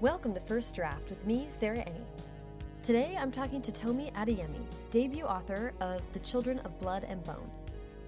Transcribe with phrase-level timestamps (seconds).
[0.00, 2.06] Welcome to First Draft with me, Sarah Enni.
[2.82, 7.50] Today I'm talking to Tomi Adeyemi, debut author of The Children of Blood and Bone.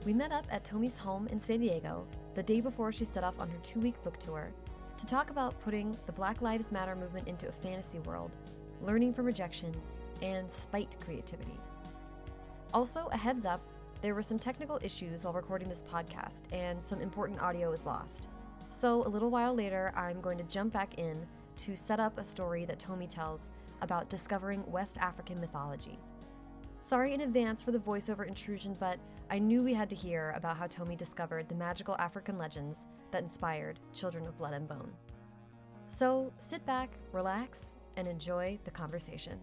[0.06, 3.38] We met up at Tomi's home in San Diego the day before she set off
[3.38, 4.50] on her two week book tour
[4.96, 8.30] to talk about putting the Black Lives Matter movement into a fantasy world,
[8.80, 9.74] learning from rejection,
[10.22, 11.60] and spite creativity.
[12.72, 13.60] Also, a heads up
[14.00, 18.28] there were some technical issues while recording this podcast, and some important audio was lost.
[18.70, 21.26] So, a little while later, I'm going to jump back in
[21.58, 23.48] to set up a story that Tomi tells
[23.80, 25.98] about discovering West African mythology.
[26.84, 28.98] Sorry in advance for the voiceover intrusion, but
[29.30, 33.22] I knew we had to hear about how Tomi discovered the magical African legends that
[33.22, 34.92] inspired Children of Blood and Bone.
[35.88, 39.38] So sit back, relax, and enjoy the conversation.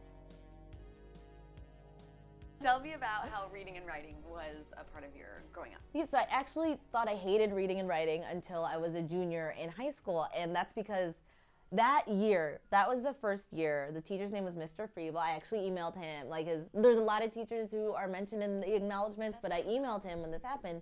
[2.62, 5.80] Tell me about how reading and writing was a part of your growing up.
[5.94, 9.56] Yeah, so I actually thought I hated reading and writing until I was a junior
[9.62, 11.24] in high school, and that's because
[11.72, 13.92] that year, that was the first year.
[13.94, 14.90] The teacher's name was Mr.
[14.90, 15.18] Freeble.
[15.18, 16.28] I actually emailed him.
[16.28, 19.62] Like, his, there's a lot of teachers who are mentioned in the acknowledgments, but I
[19.64, 20.82] emailed him when this happened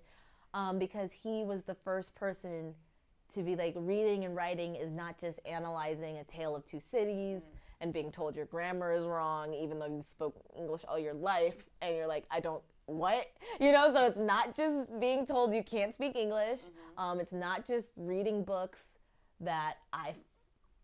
[0.54, 2.74] um, because he was the first person
[3.34, 7.50] to be like, reading and writing is not just analyzing a tale of two cities
[7.52, 7.58] mm.
[7.82, 11.66] and being told your grammar is wrong, even though you spoke English all your life,
[11.82, 13.26] and you're like, I don't what
[13.60, 17.04] you know so it's not just being told you can't speak english mm-hmm.
[17.04, 18.98] um, it's not just reading books
[19.42, 20.14] that i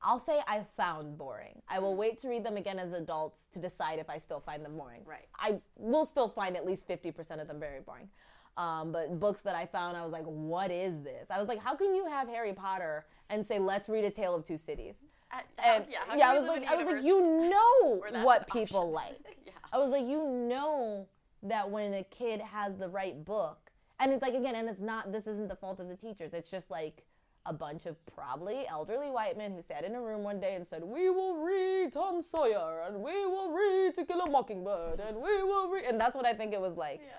[0.04, 1.62] I'll say I found boring.
[1.68, 4.64] I will wait to read them again as adults to decide if I still find
[4.64, 5.02] them boring.
[5.06, 5.28] Right.
[5.40, 8.10] I will still find at least 50% of them very boring.
[8.58, 11.32] Um, but books that I found, I was like, what is this?
[11.32, 14.36] I was like, how can you have Harry Potter and say, let's read A Tale
[14.36, 14.98] of Two Cities?
[15.32, 19.18] Uh, and yeah, yeah I was like, I was like, you know what people like.
[19.46, 19.54] yeah.
[19.72, 21.08] I was like, you know
[21.42, 25.12] that when a kid has the right book, and it's like again, and it's not.
[25.12, 26.34] This isn't the fault of the teachers.
[26.34, 27.04] It's just like
[27.46, 30.66] a bunch of probably elderly white men who sat in a room one day and
[30.66, 35.18] said, We will read Tom Sawyer and we will read To Kill a Mockingbird and
[35.18, 35.86] we will read.
[35.86, 37.02] And that's what I think it was like.
[37.04, 37.12] Yeah.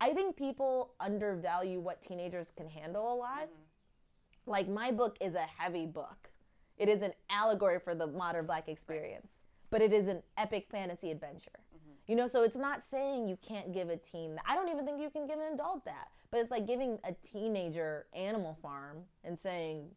[0.00, 3.44] I think people undervalue what teenagers can handle a lot.
[3.44, 4.50] Mm-hmm.
[4.50, 6.30] Like, my book is a heavy book,
[6.76, 9.70] it is an allegory for the modern black experience, right.
[9.70, 11.60] but it is an epic fantasy adventure.
[12.08, 14.44] You know, so it's not saying you can't give a teen that.
[14.48, 16.08] I don't even think you can give an adult that.
[16.30, 19.90] But it's like giving a teenager Animal Farm and saying,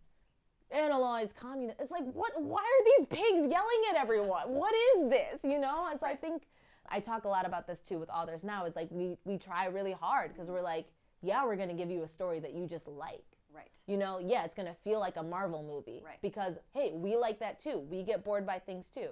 [0.71, 1.77] analyze communism.
[1.79, 2.31] It's like, what?
[2.41, 4.53] Why are these pigs yelling at everyone?
[4.53, 5.39] What is this?
[5.43, 5.87] You know?
[5.89, 6.43] And so I think
[6.89, 8.65] I talk a lot about this too with authors now.
[8.65, 10.87] Is like we we try really hard because we're like,
[11.21, 13.25] yeah, we're gonna give you a story that you just like.
[13.53, 13.71] Right.
[13.85, 16.01] You know, yeah, it's gonna feel like a Marvel movie.
[16.05, 16.21] Right.
[16.21, 17.79] Because hey, we like that too.
[17.79, 19.09] We get bored by things too.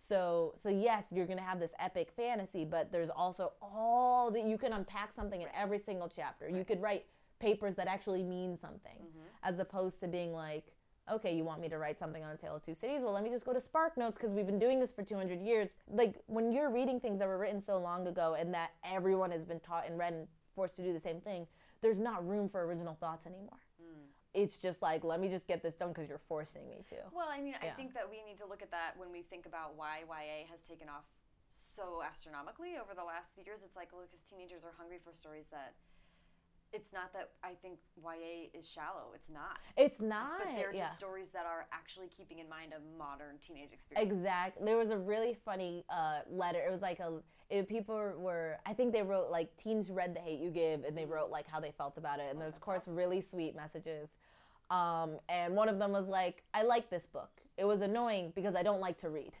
[0.00, 4.56] So so yes, you're gonna have this epic fantasy, but there's also all that you
[4.56, 6.46] can unpack something in every single chapter.
[6.46, 6.54] Right.
[6.54, 7.06] You could write
[7.40, 9.26] papers that actually mean something, mm-hmm.
[9.42, 10.72] as opposed to being like,
[11.12, 13.02] okay, you want me to write something on a Tale of Two Cities?
[13.02, 15.40] Well, let me just go to Spark Notes because we've been doing this for 200
[15.40, 15.70] years.
[15.90, 19.44] Like when you're reading things that were written so long ago and that everyone has
[19.44, 21.46] been taught and read and forced to do the same thing,
[21.80, 23.58] there's not room for original thoughts anymore.
[24.34, 27.28] It's just like let me just get this done because you're forcing me to well
[27.30, 27.70] i mean yeah.
[27.70, 30.44] i think that we need to look at that when we think about why ya
[30.52, 31.08] has taken off
[31.56, 35.16] so astronomically over the last few years it's like well because teenagers are hungry for
[35.16, 35.74] stories that
[36.72, 39.12] it's not that I think YA is shallow.
[39.14, 39.58] It's not.
[39.76, 40.38] It's not.
[40.38, 40.84] But they're yeah.
[40.84, 44.10] just stories that are actually keeping in mind a modern teenage experience.
[44.10, 44.64] Exactly.
[44.64, 46.58] There was a really funny uh, letter.
[46.58, 47.20] It was like a
[47.50, 48.58] it, people were.
[48.66, 51.12] I think they wrote like teens read The Hate U Give, and they mm-hmm.
[51.12, 52.26] wrote like how they felt about it.
[52.30, 52.96] And oh, there's of course awesome.
[52.96, 54.16] really sweet messages.
[54.70, 57.30] Um, and one of them was like, I like this book.
[57.56, 59.32] It was annoying because I don't like to read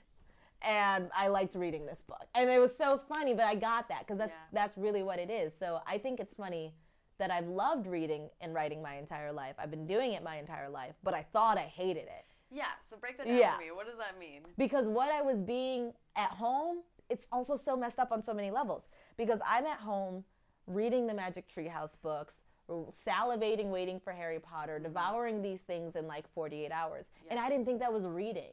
[0.62, 2.26] and I liked reading this book.
[2.34, 4.48] And it was so funny, but I got that because that's yeah.
[4.52, 5.54] that's really what it is.
[5.56, 6.74] So I think it's funny
[7.18, 9.54] that I've loved reading and writing my entire life.
[9.58, 12.24] I've been doing it my entire life, but I thought I hated it.
[12.50, 13.56] Yeah, so break that down yeah.
[13.56, 13.70] for me.
[13.72, 14.42] What does that mean?
[14.56, 16.78] Because what I was being at home,
[17.10, 18.88] it's also so messed up on so many levels.
[19.16, 20.24] Because I'm at home
[20.66, 24.84] reading the Magic Treehouse books, salivating, waiting for Harry Potter, mm-hmm.
[24.84, 27.10] devouring these things in like 48 hours.
[27.24, 27.32] Yeah.
[27.32, 28.52] And I didn't think that was reading.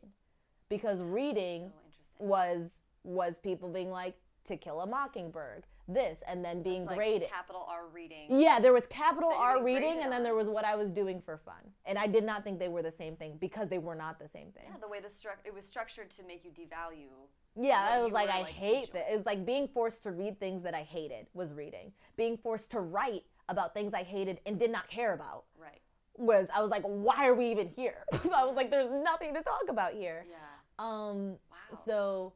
[0.67, 1.71] Because reading
[2.19, 6.95] so was was people being like, to kill a mockingbird this and then being like
[6.95, 10.65] graded capital r reading yeah there was capital r reading and then there was what
[10.65, 13.37] i was doing for fun and i did not think they were the same thing
[13.39, 16.09] because they were not the same thing yeah the way the stru- it was structured
[16.09, 17.27] to make you devalue
[17.57, 19.07] yeah, it was like I like hate that.
[19.11, 21.93] It was like being forced to read things that I hated was reading.
[22.17, 25.45] Being forced to write about things I hated and did not care about.
[25.57, 25.79] Right.
[26.17, 28.03] Was I was like, why are we even here?
[28.13, 30.25] I was like, there's nothing to talk about here.
[30.29, 30.35] Yeah.
[30.79, 31.37] Um.
[31.49, 31.79] Wow.
[31.85, 32.33] So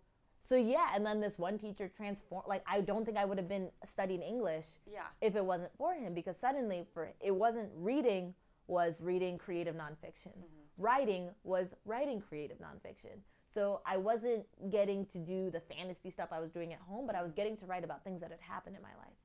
[0.50, 2.48] so yeah, and then this one teacher transformed.
[2.48, 5.04] Like I don't think I would have been studying English yeah.
[5.22, 8.34] if it wasn't for him because suddenly for it wasn't reading
[8.66, 10.34] was reading creative nonfiction.
[10.34, 10.82] Mm-hmm.
[10.84, 13.20] writing was writing creative nonfiction.
[13.46, 17.16] So I wasn't getting to do the fantasy stuff I was doing at home, but
[17.16, 19.20] I was getting to write about things that had happened in my life.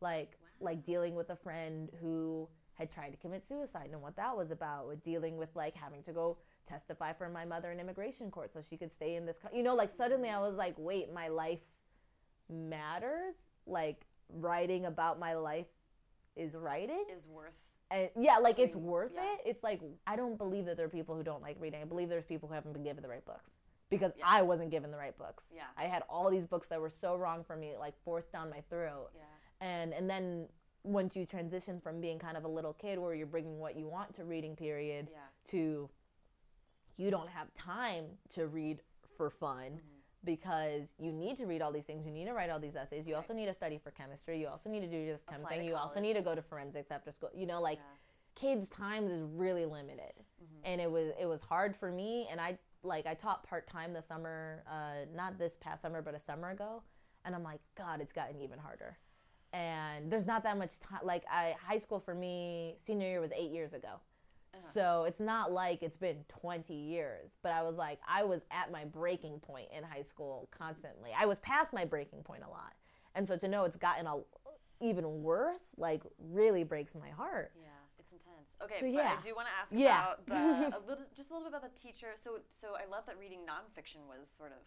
[0.00, 0.68] Like wow.
[0.70, 4.52] like dealing with a friend who had tried to commit suicide and what that was
[4.52, 8.52] about, with dealing with like having to go testify for my mother in immigration court
[8.52, 11.12] so she could stay in this co- you know like suddenly I was like, wait,
[11.12, 11.60] my life
[12.48, 13.46] matters?
[13.66, 15.66] Like writing about my life
[16.36, 17.52] is writing is worth
[17.90, 19.22] and yeah like it's worth yeah.
[19.22, 21.84] it it's like i don't believe that there are people who don't like reading i
[21.84, 23.52] believe there's people who haven't been given the right books
[23.90, 24.26] because yes.
[24.28, 27.16] i wasn't given the right books yeah i had all these books that were so
[27.16, 29.22] wrong for me like forced down my throat yeah
[29.66, 30.46] and and then
[30.84, 33.88] once you transition from being kind of a little kid where you're bringing what you
[33.88, 35.18] want to reading period yeah.
[35.50, 35.88] to
[36.98, 38.04] you don't have time
[38.34, 38.82] to read
[39.16, 42.04] for fun mm-hmm because you need to read all these things.
[42.04, 43.06] You need to write all these essays.
[43.06, 43.20] You right.
[43.20, 44.40] also need to study for chemistry.
[44.40, 45.64] You also need to do this chem thing.
[45.64, 47.30] You also need to go to forensics after school.
[47.34, 47.94] You know, like yeah.
[48.34, 50.64] kids' times is really limited, mm-hmm.
[50.64, 52.28] and it was it was hard for me.
[52.30, 56.14] And I like I taught part time the summer, uh, not this past summer, but
[56.14, 56.82] a summer ago.
[57.24, 58.98] And I'm like, God, it's gotten even harder.
[59.52, 61.00] And there's not that much time.
[61.04, 64.00] Like I, high school for me, senior year was eight years ago.
[64.54, 64.72] Uh-huh.
[64.72, 68.72] So it's not like it's been 20 years, but I was like, I was at
[68.72, 71.10] my breaking point in high school constantly.
[71.16, 72.72] I was past my breaking point a lot.
[73.14, 74.18] And so to know it's gotten a,
[74.80, 77.52] even worse, like really breaks my heart.
[77.60, 77.68] Yeah,
[77.98, 78.48] it's intense.
[78.62, 79.16] Okay, so, yeah.
[79.18, 80.12] I do want to ask yeah.
[80.12, 82.08] about the, a little, just a little bit about the teacher.
[82.22, 84.58] So, so I love that reading nonfiction was sort of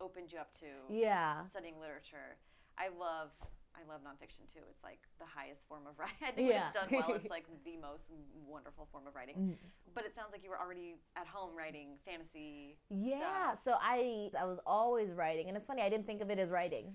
[0.00, 2.36] opened you up to yeah studying literature.
[2.78, 3.30] I love
[3.76, 4.60] I love nonfiction too.
[4.70, 6.16] It's like the highest form of writing.
[6.22, 6.54] I think yeah.
[6.54, 8.12] when it's done well, it's like the most
[8.48, 9.36] wonderful form of writing.
[9.36, 9.56] Mm.
[9.94, 12.78] But it sounds like you were already at home writing fantasy.
[12.90, 13.52] Yeah.
[13.52, 13.62] Stuff.
[13.62, 16.50] So I I was always writing, and it's funny I didn't think of it as
[16.50, 16.94] writing.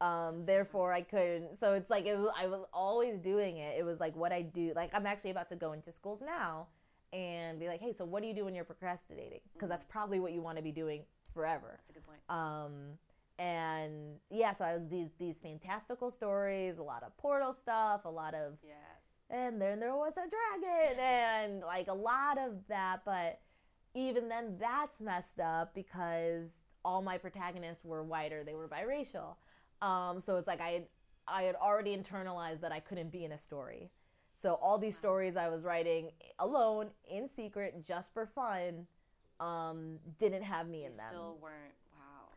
[0.00, 1.56] Um, therefore, I couldn't.
[1.56, 3.78] So it's like it was, I was always doing it.
[3.78, 4.72] It was like what I do.
[4.74, 6.68] Like I'm actually about to go into schools now
[7.12, 9.40] and be like, hey, so what do you do when you're procrastinating?
[9.52, 9.70] Because mm-hmm.
[9.70, 11.78] that's probably what you want to be doing forever.
[11.78, 12.20] That's a good point.
[12.28, 12.98] Um,
[13.38, 18.10] and yeah, so I was these these fantastical stories, a lot of portal stuff, a
[18.10, 23.02] lot of yes, and then there was a dragon, and like a lot of that.
[23.04, 23.40] But
[23.94, 29.36] even then, that's messed up because all my protagonists were white or they were biracial.
[29.82, 30.86] Um, so it's like I
[31.28, 33.90] I had already internalized that I couldn't be in a story.
[34.32, 38.86] So all these stories I was writing alone in secret just for fun
[39.40, 41.06] um, didn't have me you in them.
[41.08, 41.74] Still weren't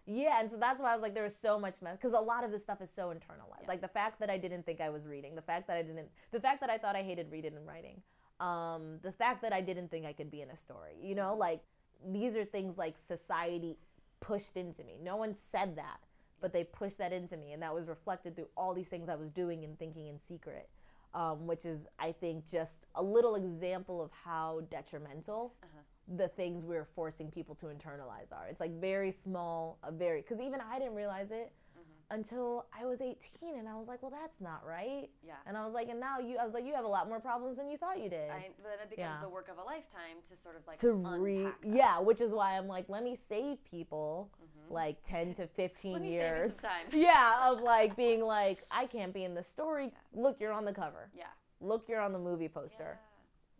[0.05, 2.19] yeah, and so that's why I was like, there was so much mess because a
[2.19, 3.61] lot of this stuff is so internalized.
[3.63, 3.67] Yeah.
[3.67, 6.09] Like the fact that I didn't think I was reading, the fact that I didn't,
[6.31, 8.01] the fact that I thought I hated reading and writing,
[8.39, 10.93] um, the fact that I didn't think I could be in a story.
[10.99, 11.61] You know, like
[12.05, 13.77] these are things like society
[14.19, 14.97] pushed into me.
[15.01, 15.99] No one said that,
[16.39, 19.15] but they pushed that into me, and that was reflected through all these things I
[19.15, 20.69] was doing and thinking in secret.
[21.13, 25.80] Um, which is, I think, just a little example of how detrimental uh-huh
[26.17, 28.47] the things we're forcing people to internalize are.
[28.49, 32.15] It's like very small, a very because even I didn't realize it mm-hmm.
[32.15, 35.09] until I was 18, and I was like, well, that's not right.
[35.25, 35.35] Yeah.
[35.45, 37.19] And I was like, and now you, I was like, you have a lot more
[37.19, 38.29] problems than you thought you did.
[38.29, 39.21] I, then it becomes yeah.
[39.21, 42.57] the work of a lifetime to sort of like to re yeah, which is why
[42.57, 44.29] I'm like, let me save people.
[44.35, 44.73] Mm-hmm.
[44.73, 46.61] Like 10 to 15 years.
[46.93, 49.91] Yeah, of like being like, I can't be in the story.
[49.91, 50.21] Yeah.
[50.21, 51.09] Look, you're on the cover.
[51.15, 51.25] Yeah.
[51.59, 52.99] Look, you're on the movie poster.
[52.99, 53.10] Yeah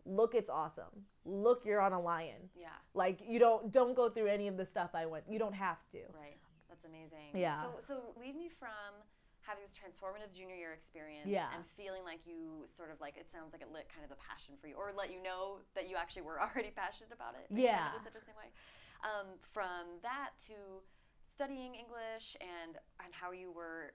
[0.04, 1.06] look it's awesome.
[1.24, 2.50] Look you're on a lion.
[2.54, 2.68] Yeah.
[2.94, 5.78] Like you don't don't go through any of the stuff i went you don't have
[5.92, 5.98] to.
[6.12, 6.38] Right.
[6.68, 7.30] That's amazing.
[7.34, 7.60] Yeah.
[7.62, 9.02] So so lead me from
[9.42, 11.50] having this transformative junior year experience yeah.
[11.54, 14.20] and feeling like you sort of like it sounds like it lit kind of the
[14.22, 17.46] passion for you or let you know that you actually were already passionate about it.
[17.50, 17.90] Yeah.
[17.90, 18.50] Kind of interesting way.
[19.02, 20.54] Um, from that to
[21.32, 23.94] studying english and and how you were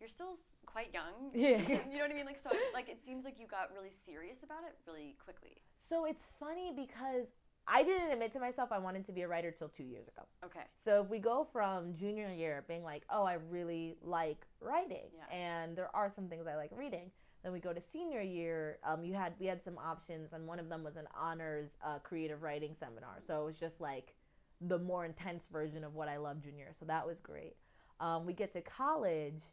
[0.00, 0.36] you're still
[0.66, 1.30] quite young.
[1.34, 1.58] Yeah.
[1.90, 2.26] you know what I mean?
[2.26, 5.62] Like so like it seems like you got really serious about it really quickly.
[5.76, 7.32] So it's funny because
[7.66, 10.22] I didn't admit to myself I wanted to be a writer till 2 years ago.
[10.44, 10.64] Okay.
[10.74, 15.36] So if we go from junior year being like, "Oh, I really like writing yeah.
[15.36, 17.10] and there are some things I like reading."
[17.42, 18.78] Then we go to senior year.
[18.84, 21.98] Um, you had we had some options, and one of them was an honors uh,
[22.00, 23.16] creative writing seminar.
[23.20, 24.14] So it was just like
[24.60, 26.72] the more intense version of what I loved junior.
[26.78, 27.54] So that was great.
[28.00, 29.44] Um, we get to college,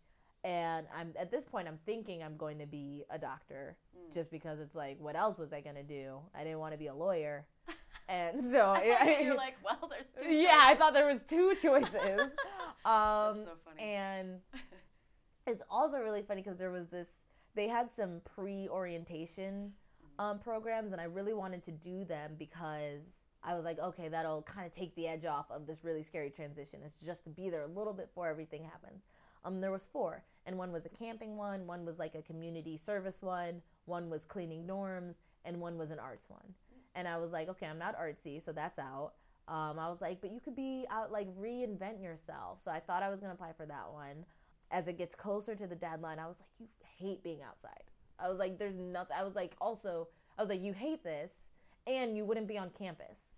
[0.45, 4.13] and I'm at this point I'm thinking I'm going to be a doctor mm.
[4.13, 6.19] just because it's like what else was I going to do?
[6.33, 7.45] I didn't want to be a lawyer.
[8.07, 8.79] And so
[9.23, 10.21] you're like, well, there's two.
[10.21, 10.43] Choices.
[10.43, 10.59] Yeah.
[10.61, 11.89] I thought there was two choices.
[12.85, 13.81] um, That's so funny.
[13.81, 14.39] And
[15.47, 17.09] it's also really funny because there was this.
[17.55, 19.73] They had some pre-orientation
[20.19, 20.23] mm.
[20.23, 24.43] um, programs, and I really wanted to do them because I was like, okay, that'll
[24.43, 26.81] kind of take the edge off of this really scary transition.
[26.85, 29.01] It's just to be there a little bit before everything happens.
[29.43, 32.77] Um, there was four, and one was a camping one, one was like a community
[32.77, 36.53] service one, one was cleaning dorms, and one was an arts one.
[36.95, 39.13] and I was like, okay, I'm not artsy, so that's out.
[39.47, 42.61] Um, I was like, but you could be out like reinvent yourself.
[42.61, 44.25] So I thought I was gonna apply for that one.
[44.71, 47.83] As it gets closer to the deadline, I was like, you hate being outside.
[48.17, 49.15] I was like, there's nothing.
[49.19, 51.45] I was like, also, I was like, you hate this,
[51.85, 53.35] and you wouldn't be on campus.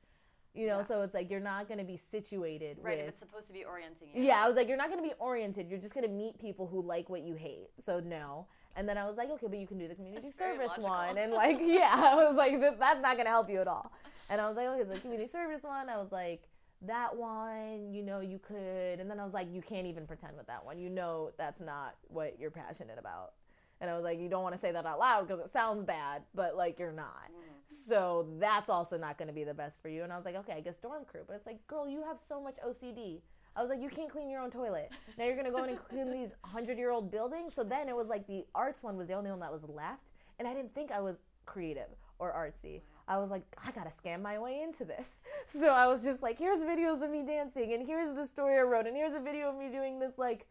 [0.57, 0.85] You know, yeah.
[0.85, 2.77] so it's like you're not going to be situated.
[2.81, 4.23] Right, with, it's supposed to be orienting you.
[4.23, 5.69] Yeah, I was like, you're not going to be oriented.
[5.69, 7.69] You're just going to meet people who like what you hate.
[7.77, 8.47] So no.
[8.75, 11.17] And then I was like, okay, but you can do the community that's service one,
[11.17, 13.91] and like, yeah, I was like, that's not going to help you at all.
[14.29, 15.89] And I was like, okay, so the community service one.
[15.89, 16.43] I was like,
[16.83, 18.99] that one, you know, you could.
[18.99, 20.77] And then I was like, you can't even pretend with that one.
[20.77, 23.33] You know, that's not what you're passionate about.
[23.79, 25.83] And I was like, you don't want to say that out loud because it sounds
[25.83, 27.29] bad, but like you're not.
[27.29, 27.47] Mm.
[27.65, 30.03] So that's also not going to be the best for you.
[30.03, 31.21] And I was like, okay, I guess dorm crew.
[31.27, 33.21] But it's like, girl, you have so much OCD.
[33.55, 34.91] I was like, you can't clean your own toilet.
[35.17, 37.53] Now you're going to go in and clean these 100 year old buildings.
[37.53, 40.11] So then it was like the arts one was the only one that was left.
[40.39, 42.81] And I didn't think I was creative or artsy.
[43.07, 45.21] I was like, I gotta scam my way into this.
[45.45, 48.63] So I was just like, here's videos of me dancing, and here's the story I
[48.63, 50.45] wrote, and here's a video of me doing this like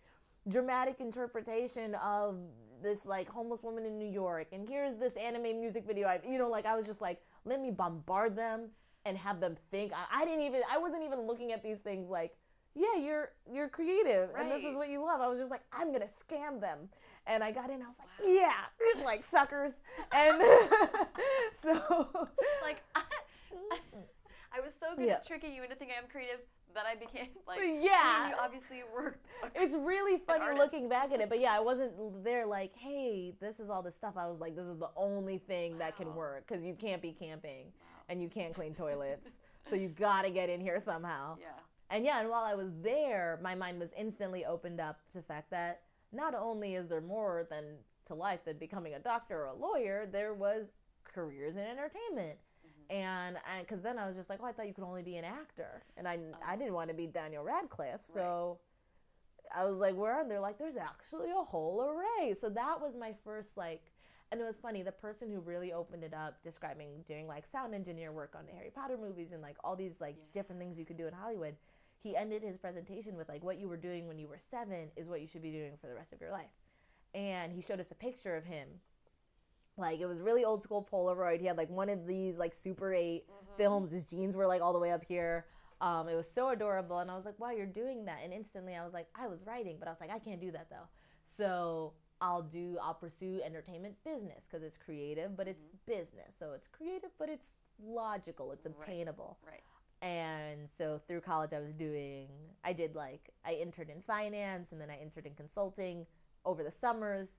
[0.48, 2.38] dramatic interpretation of
[2.86, 6.06] this like homeless woman in New York, and here's this anime music video.
[6.06, 8.70] I, you know, like I was just like, let me bombard them
[9.04, 9.92] and have them think.
[9.92, 12.36] I, I didn't even, I wasn't even looking at these things like,
[12.74, 14.42] yeah, you're you're creative, right.
[14.42, 15.20] and this is what you love.
[15.20, 16.90] I was just like, I'm gonna scam them,
[17.26, 17.82] and I got in.
[17.82, 18.32] I was like, wow.
[18.32, 19.80] yeah, like suckers,
[20.12, 20.40] and
[21.62, 22.28] so
[22.62, 22.82] like.
[22.94, 23.02] I,
[24.56, 25.14] I was so good yeah.
[25.14, 26.40] at tricking you into thinking I'm creative
[26.76, 27.64] that I became like yeah.
[27.64, 29.18] I mean, you obviously were.
[29.54, 33.60] It's really funny looking back at it, but yeah, I wasn't there like, hey, this
[33.60, 34.14] is all the stuff.
[34.16, 35.78] I was like, this is the only thing wow.
[35.78, 38.02] that can work because you can't be camping wow.
[38.08, 41.36] and you can't clean toilets, so you got to get in here somehow.
[41.40, 41.46] Yeah.
[41.90, 45.24] And yeah, and while I was there, my mind was instantly opened up to the
[45.24, 47.64] fact that not only is there more than
[48.06, 50.72] to life than becoming a doctor or a lawyer, there was
[51.04, 52.38] careers in entertainment
[52.90, 55.24] and because then I was just like, oh, I thought you could only be an
[55.24, 56.36] actor, and I oh.
[56.46, 58.58] I didn't want to be Daniel Radcliffe, so
[59.54, 59.62] right.
[59.62, 60.20] I was like, where?
[60.20, 62.34] And they're like, there's actually a whole array.
[62.34, 63.92] So that was my first like,
[64.30, 64.82] and it was funny.
[64.82, 68.52] The person who really opened it up, describing doing like sound engineer work on the
[68.52, 70.24] Harry Potter movies and like all these like yeah.
[70.32, 71.56] different things you could do in Hollywood.
[72.02, 75.08] He ended his presentation with like, what you were doing when you were seven is
[75.08, 76.50] what you should be doing for the rest of your life,
[77.14, 78.68] and he showed us a picture of him
[79.76, 81.40] like it was really old school Polaroid.
[81.40, 83.56] He had like one of these like Super 8 mm-hmm.
[83.56, 83.92] films.
[83.92, 85.46] His jeans were like all the way up here.
[85.80, 88.74] Um, it was so adorable, and I was like, "Wow, you're doing that!" And instantly,
[88.74, 90.88] I was like, "I was writing," but I was like, "I can't do that though."
[91.22, 95.98] So I'll do, I'll pursue entertainment business because it's creative, but it's mm-hmm.
[95.98, 96.34] business.
[96.38, 98.52] So it's creative, but it's logical.
[98.52, 99.38] It's obtainable.
[99.44, 99.52] Right.
[99.52, 99.62] right.
[100.08, 102.28] And so through college, I was doing,
[102.64, 106.06] I did like, I entered in finance, and then I entered in consulting
[106.44, 107.38] over the summers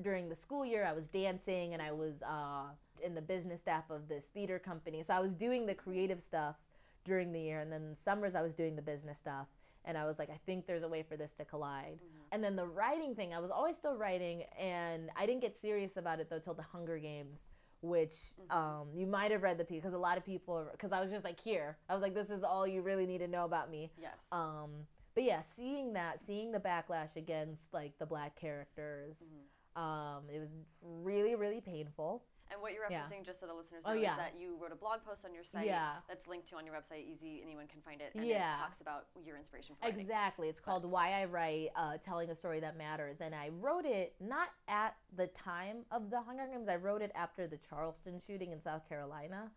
[0.00, 2.64] during the school year, I was dancing and I was uh,
[3.02, 5.02] in the business staff of this theater company.
[5.02, 6.56] So I was doing the creative stuff
[7.04, 9.46] during the year, and then the summers I was doing the business stuff.
[9.84, 11.98] And I was like, I think there's a way for this to collide.
[11.98, 12.22] Mm-hmm.
[12.32, 15.96] And then the writing thing, I was always still writing, and I didn't get serious
[15.96, 17.46] about it though till the Hunger Games,
[17.80, 18.58] which mm-hmm.
[18.58, 21.12] um, you might have read the piece because a lot of people, because I was
[21.12, 23.70] just like, here, I was like, this is all you really need to know about
[23.70, 23.92] me.
[24.00, 24.16] Yes.
[24.32, 24.70] Um,
[25.14, 29.22] but yeah, seeing that, seeing the backlash against like the black characters.
[29.24, 30.52] Mm-hmm um, it was
[30.82, 32.24] really, really painful.
[32.50, 33.24] And what you're referencing, yeah.
[33.24, 34.12] just so the listeners oh, know, oh, yeah.
[34.12, 35.94] is that you wrote a blog post on your site yeah.
[36.08, 38.54] that's linked to on your website, easy, anyone can find it, and yeah.
[38.54, 40.00] it talks about your inspiration for writing.
[40.00, 40.48] Exactly.
[40.48, 43.20] It's called Why I Write, uh, Telling a Story That Matters.
[43.20, 47.10] And I wrote it not at the time of the Hunger Games, I wrote it
[47.16, 49.50] after the Charleston shooting in South Carolina.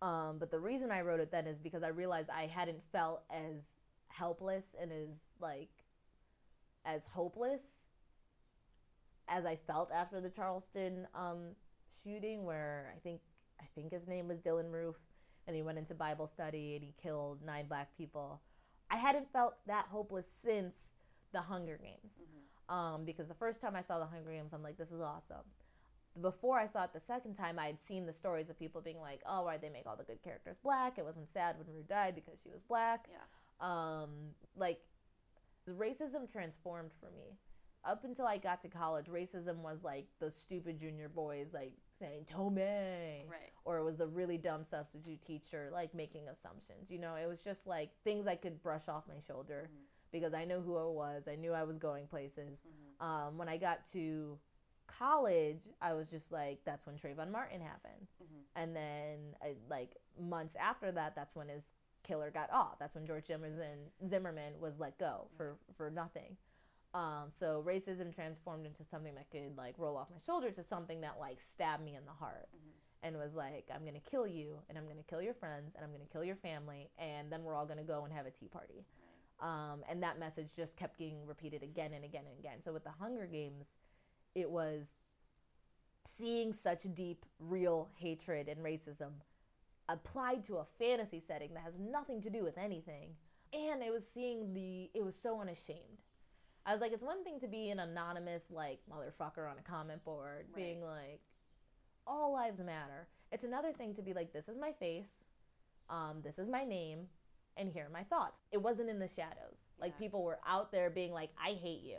[0.00, 3.22] Um, but the reason I wrote it then is because I realized I hadn't felt
[3.30, 3.76] as
[4.08, 5.84] helpless and as, like,
[6.86, 7.89] as hopeless
[9.30, 11.54] as I felt after the Charleston um,
[12.02, 13.20] shooting, where I think
[13.60, 14.96] I think his name was Dylann Roof,
[15.46, 18.42] and he went into Bible study and he killed nine black people.
[18.90, 20.94] I hadn't felt that hopeless since
[21.32, 22.74] the Hunger Games, mm-hmm.
[22.74, 25.46] um, because the first time I saw the Hunger Games, I'm like, this is awesome.
[26.20, 29.00] Before I saw it the second time, I had seen the stories of people being
[29.00, 30.98] like, "Oh, why'd they make all the good characters black?
[30.98, 33.20] It wasn't sad when Rue died because she was black." Yeah.
[33.60, 34.10] Um,
[34.56, 34.80] like
[35.68, 37.36] racism transformed for me
[37.84, 42.26] up until I got to college, racism was like the stupid junior boys like saying
[42.30, 43.52] Tome, right?
[43.64, 46.90] Or it was the really dumb substitute teacher like making assumptions.
[46.90, 49.82] You know, it was just like things I could brush off my shoulder mm-hmm.
[50.12, 51.28] because I knew who I was.
[51.28, 52.66] I knew I was going places.
[52.66, 53.06] Mm-hmm.
[53.06, 54.38] Um, when I got to
[54.86, 58.60] college, I was just like, that's when Trayvon Martin happened, mm-hmm.
[58.62, 61.72] and then I, like months after that, that's when his
[62.02, 62.78] killer got off.
[62.78, 66.36] That's when George Zimmerman Zimmerman was let go for for nothing.
[66.92, 71.02] Um, so racism transformed into something that could like roll off my shoulder to something
[71.02, 72.48] that like stabbed me in the heart.
[72.54, 73.06] Mm-hmm.
[73.06, 75.90] and was like, I'm gonna kill you, and I'm gonna kill your friends, and I'm
[75.92, 78.84] gonna kill your family, and then we're all gonna go and have a tea party.
[79.40, 82.60] Um, and that message just kept getting repeated again and again and again.
[82.60, 83.74] So with the Hunger Games,
[84.34, 84.98] it was
[86.04, 89.12] seeing such deep, real hatred and racism
[89.88, 93.14] applied to a fantasy setting that has nothing to do with anything.
[93.52, 96.02] And it was seeing the, it was so unashamed.
[96.66, 100.04] I was like, it's one thing to be an anonymous, like, motherfucker on a comment
[100.04, 100.56] board, right.
[100.56, 101.20] being like,
[102.06, 103.08] all lives matter.
[103.32, 105.24] It's another thing to be like, this is my face,
[105.88, 107.06] um, this is my name,
[107.56, 108.40] and here are my thoughts.
[108.52, 109.66] It wasn't in the shadows.
[109.78, 109.86] Yeah.
[109.86, 111.98] Like, people were out there being like, I hate you,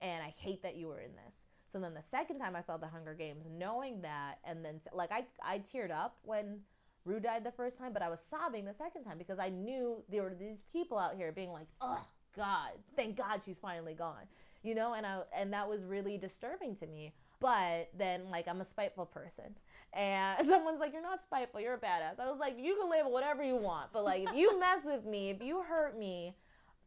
[0.00, 1.44] and I hate that you were in this.
[1.72, 5.10] So then the second time I saw the Hunger Games, knowing that, and then like
[5.10, 6.60] I, I teared up when
[7.06, 10.04] Rue died the first time, but I was sobbing the second time because I knew
[10.10, 12.04] there were these people out here being like, oh
[12.36, 14.26] God, thank God she's finally gone,
[14.62, 17.14] you know, and I and that was really disturbing to me.
[17.40, 19.56] But then, like, I'm a spiteful person,
[19.92, 21.60] and someone's like, "You're not spiteful.
[21.60, 24.34] You're a badass." I was like, "You can label whatever you want, but like, if
[24.34, 26.36] you mess with me, if you hurt me,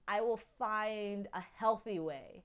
[0.08, 2.44] I will find a healthy way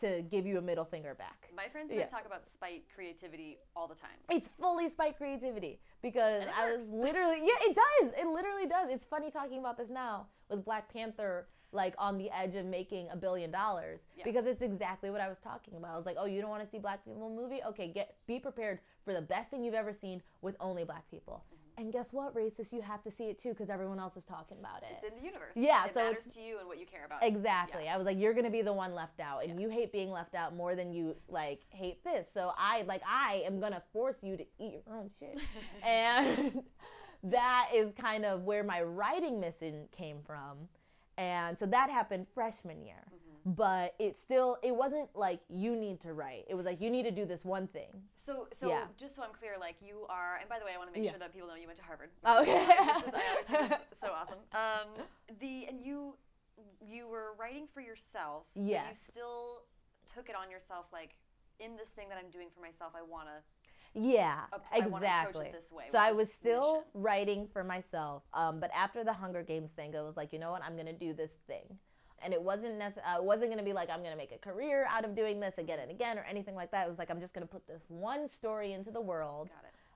[0.00, 1.48] to give you a middle finger back.
[1.54, 2.06] My friends and yeah.
[2.06, 4.10] I talk about spite creativity all the time.
[4.30, 8.12] It's fully spite creativity because I was literally yeah, it does.
[8.16, 8.90] It literally does.
[8.90, 13.08] It's funny talking about this now with Black Panther like on the edge of making
[13.12, 14.24] a billion dollars yeah.
[14.24, 15.92] because it's exactly what I was talking about.
[15.92, 17.60] I was like, "Oh, you don't want to see black people movie?
[17.68, 21.44] Okay, get be prepared for the best thing you've ever seen with only black people."
[21.46, 21.68] Mm-hmm.
[21.78, 22.72] And guess what, racist?
[22.72, 24.88] You have to see it too because everyone else is talking about it.
[25.00, 25.52] It's in the universe.
[25.54, 27.22] Yeah, it so matters to you and what you care about.
[27.22, 27.84] Exactly.
[27.84, 27.94] Yeah.
[27.94, 29.66] I was like, you're gonna be the one left out, and yeah.
[29.66, 32.28] you hate being left out more than you like hate this.
[32.32, 35.38] So I like I am gonna force you to eat your own shit,
[35.84, 36.64] and
[37.22, 40.68] that is kind of where my writing mission came from,
[41.18, 43.04] and so that happened freshman year.
[43.06, 43.52] Mm-hmm.
[43.52, 46.44] But it still it wasn't like you need to write.
[46.48, 47.88] It was like you need to do this one thing.
[48.16, 48.84] So so yeah.
[48.96, 51.04] just so i'm clear like you are and by the way i want to make
[51.04, 51.12] yeah.
[51.12, 52.10] sure that people know you went to harvard.
[52.24, 52.54] Oh, okay.
[52.54, 54.38] Which is, I always think is so awesome.
[54.52, 55.04] Um,
[55.40, 56.14] the and you
[56.80, 59.62] you were writing for yourself yes you still
[60.12, 61.14] took it on yourself like
[61.60, 63.38] in this thing that i'm doing for myself i want to
[63.94, 64.40] yeah,
[64.72, 65.52] exactly.
[65.90, 66.84] so I was still mission.
[66.94, 70.50] writing for myself, um, but after the Hunger Games thing, I was like, you know
[70.50, 71.78] what, I'm gonna do this thing
[72.22, 74.32] and it wasn't necess- uh, it wasn't going to be like I'm going to make
[74.32, 76.86] a career out of doing this again and again or anything like that.
[76.86, 79.50] It was like I'm just going to put this one story into the world.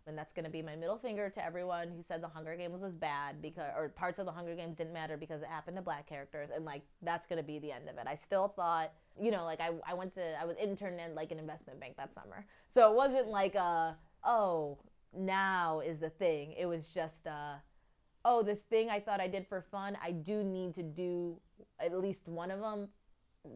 [0.06, 2.82] And that's going to be my middle finger to everyone who said the Hunger Games
[2.82, 5.82] was bad because, or parts of the Hunger Games didn't matter because it happened to
[5.82, 6.50] black characters.
[6.54, 8.06] And like, that's going to be the end of it.
[8.06, 11.30] I still thought, you know, like I, I went to, I was interned in like
[11.30, 12.46] an investment bank that summer.
[12.68, 14.78] So it wasn't like a, oh,
[15.16, 16.54] now is the thing.
[16.58, 17.54] It was just, uh,
[18.24, 21.40] oh, this thing I thought I did for fun, I do need to do
[21.78, 22.88] at least one of them,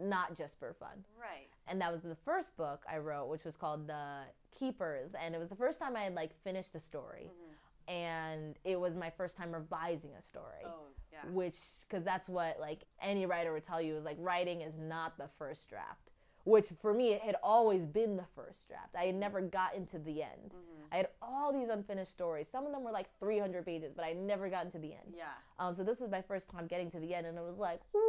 [0.01, 1.05] not just for fun.
[1.19, 1.49] Right.
[1.67, 4.23] And that was the first book I wrote, which was called The
[4.59, 7.31] Keepers, and it was the first time I had like finished a story.
[7.31, 7.53] Mm-hmm.
[7.89, 10.65] And it was my first time revising a story.
[10.67, 11.31] Oh, yeah.
[11.31, 11.57] Which,
[11.89, 15.29] because that's what like any writer would tell you is like writing is not the
[15.39, 16.11] first draft
[16.47, 18.95] which for me it had always been the first draft.
[18.97, 20.55] I had never gotten to the end.
[20.55, 20.95] Mm-hmm.
[20.95, 22.49] I had all these unfinished stories.
[22.49, 25.15] Some of them were like 300 pages, but I never gotten to the end.
[25.17, 25.25] Yeah.
[25.59, 25.75] Um.
[25.75, 28.01] So this was my first time getting to the end, and it was like, woo,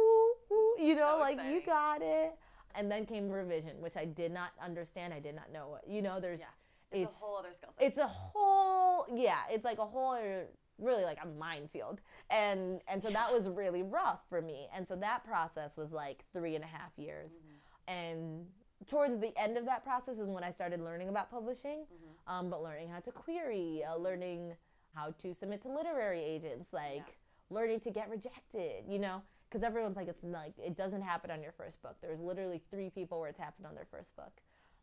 [0.48, 1.54] woo, you know, so like exciting.
[1.54, 2.34] you got it.
[2.78, 5.12] And then came revision, which I did not understand.
[5.12, 5.88] I did not know what.
[5.88, 6.40] You know, there's.
[6.40, 6.46] Yeah.
[6.90, 7.86] It's, it's a whole other skill set.
[7.86, 9.40] It's a whole yeah.
[9.50, 10.46] It's like a whole other
[10.78, 14.94] really like a minefield and and so that was really rough for me and so
[14.94, 18.46] that process was like three and a half years mm-hmm and
[18.86, 22.32] towards the end of that process is when I started learning about publishing, mm-hmm.
[22.32, 24.54] um, but learning how to query, uh, learning
[24.94, 27.02] how to submit to literary agents, like yeah.
[27.50, 31.42] learning to get rejected, you know, because everyone's like, it's like, it doesn't happen on
[31.42, 31.96] your first book.
[32.00, 34.32] There's literally three people where it's happened on their first book.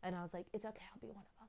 [0.02, 1.48] And I was like, it's okay, I'll be one of them.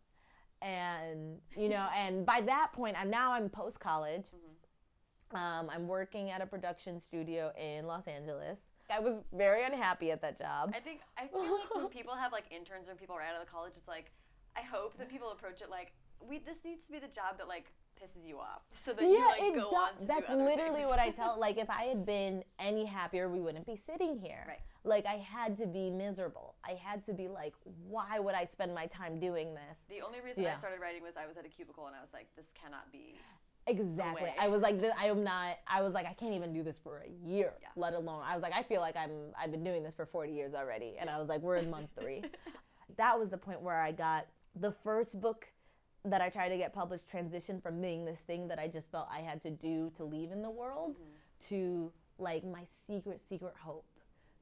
[0.61, 4.27] And, you know, and by that point, point, I'm now I'm post college.
[4.27, 5.35] Mm-hmm.
[5.35, 8.69] Um, I'm working at a production studio in Los Angeles.
[8.89, 10.71] I was very unhappy at that job.
[10.73, 13.45] I think I feel like when people have like interns or people right out of
[13.45, 14.11] the college, it's like
[14.55, 17.47] I hope that people approach it like we this needs to be the job that
[17.49, 20.85] like pisses you off so that yeah, you like go do- on to that's literally
[20.85, 24.45] what I tell like if I had been any happier we wouldn't be sitting here
[24.47, 27.53] right like I had to be miserable I had to be like
[27.87, 30.53] why would I spend my time doing this the only reason yeah.
[30.53, 32.91] I started writing was I was at a cubicle and I was like this cannot
[32.91, 33.15] be
[33.67, 34.33] Exactly.
[34.39, 35.57] I was like, I am not.
[35.67, 37.67] I was like, I can't even do this for a year, yeah.
[37.75, 38.23] let alone.
[38.25, 39.33] I was like, I feel like I'm.
[39.37, 41.89] I've been doing this for 40 years already, and I was like, we're in month
[41.99, 42.23] three.
[42.97, 45.47] that was the point where I got the first book
[46.05, 49.07] that I tried to get published transition from being this thing that I just felt
[49.11, 51.49] I had to do to leave in the world mm-hmm.
[51.49, 53.85] to like my secret, secret hope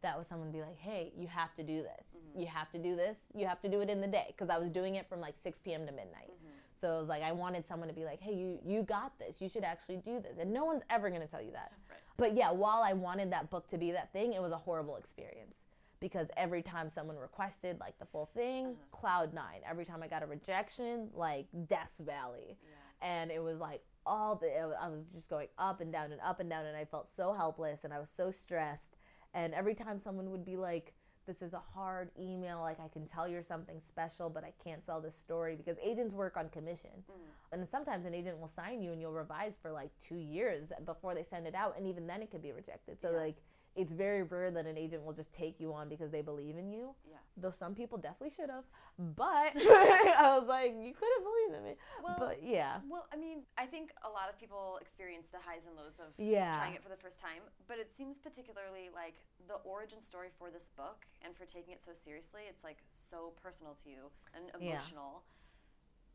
[0.05, 2.15] that was someone be like, hey, you have to do this.
[2.15, 2.41] Mm-hmm.
[2.41, 3.21] You have to do this.
[3.33, 5.35] You have to do it in the day because I was doing it from like
[5.35, 5.87] 6 p.m.
[5.87, 6.29] to midnight.
[6.29, 6.49] Mm-hmm.
[6.75, 9.41] So it was like I wanted someone to be like, "Hey, you you got this.
[9.41, 11.71] You should actually do this." And no one's ever going to tell you that.
[11.89, 11.99] Right.
[12.17, 14.95] But yeah, while I wanted that book to be that thing, it was a horrible
[14.95, 15.64] experience
[16.05, 18.75] because every time someone requested like the full thing, uh-huh.
[18.91, 19.43] cloud 9.
[19.67, 22.59] Every time I got a rejection, like Death Valley.
[22.61, 23.07] Yeah.
[23.07, 24.47] And it was like all the
[24.79, 27.33] I was just going up and down and up and down and I felt so
[27.33, 28.97] helpless and I was so stressed
[29.33, 30.93] and every time someone would be like
[31.25, 34.85] this is a hard email like i can tell you're something special but i can't
[34.85, 37.15] sell this story because agents work on commission mm.
[37.51, 41.15] and sometimes an agent will sign you and you'll revise for like two years before
[41.15, 43.17] they send it out and even then it could be rejected so yeah.
[43.17, 43.37] like
[43.75, 46.71] it's very rare that an agent will just take you on because they believe in
[46.71, 46.95] you.
[47.09, 47.17] Yeah.
[47.35, 48.63] Though some people definitely should have.
[48.97, 51.75] But I was like, you could have believed in me.
[52.01, 52.79] Well, but yeah.
[52.89, 56.13] Well, I mean, I think a lot of people experience the highs and lows of
[56.17, 56.53] yeah.
[56.55, 57.43] trying it for the first time.
[57.67, 59.15] But it seems particularly like
[59.47, 63.33] the origin story for this book and for taking it so seriously, it's like so
[63.43, 65.19] personal to you and emotional.
[65.19, 65.31] Yeah.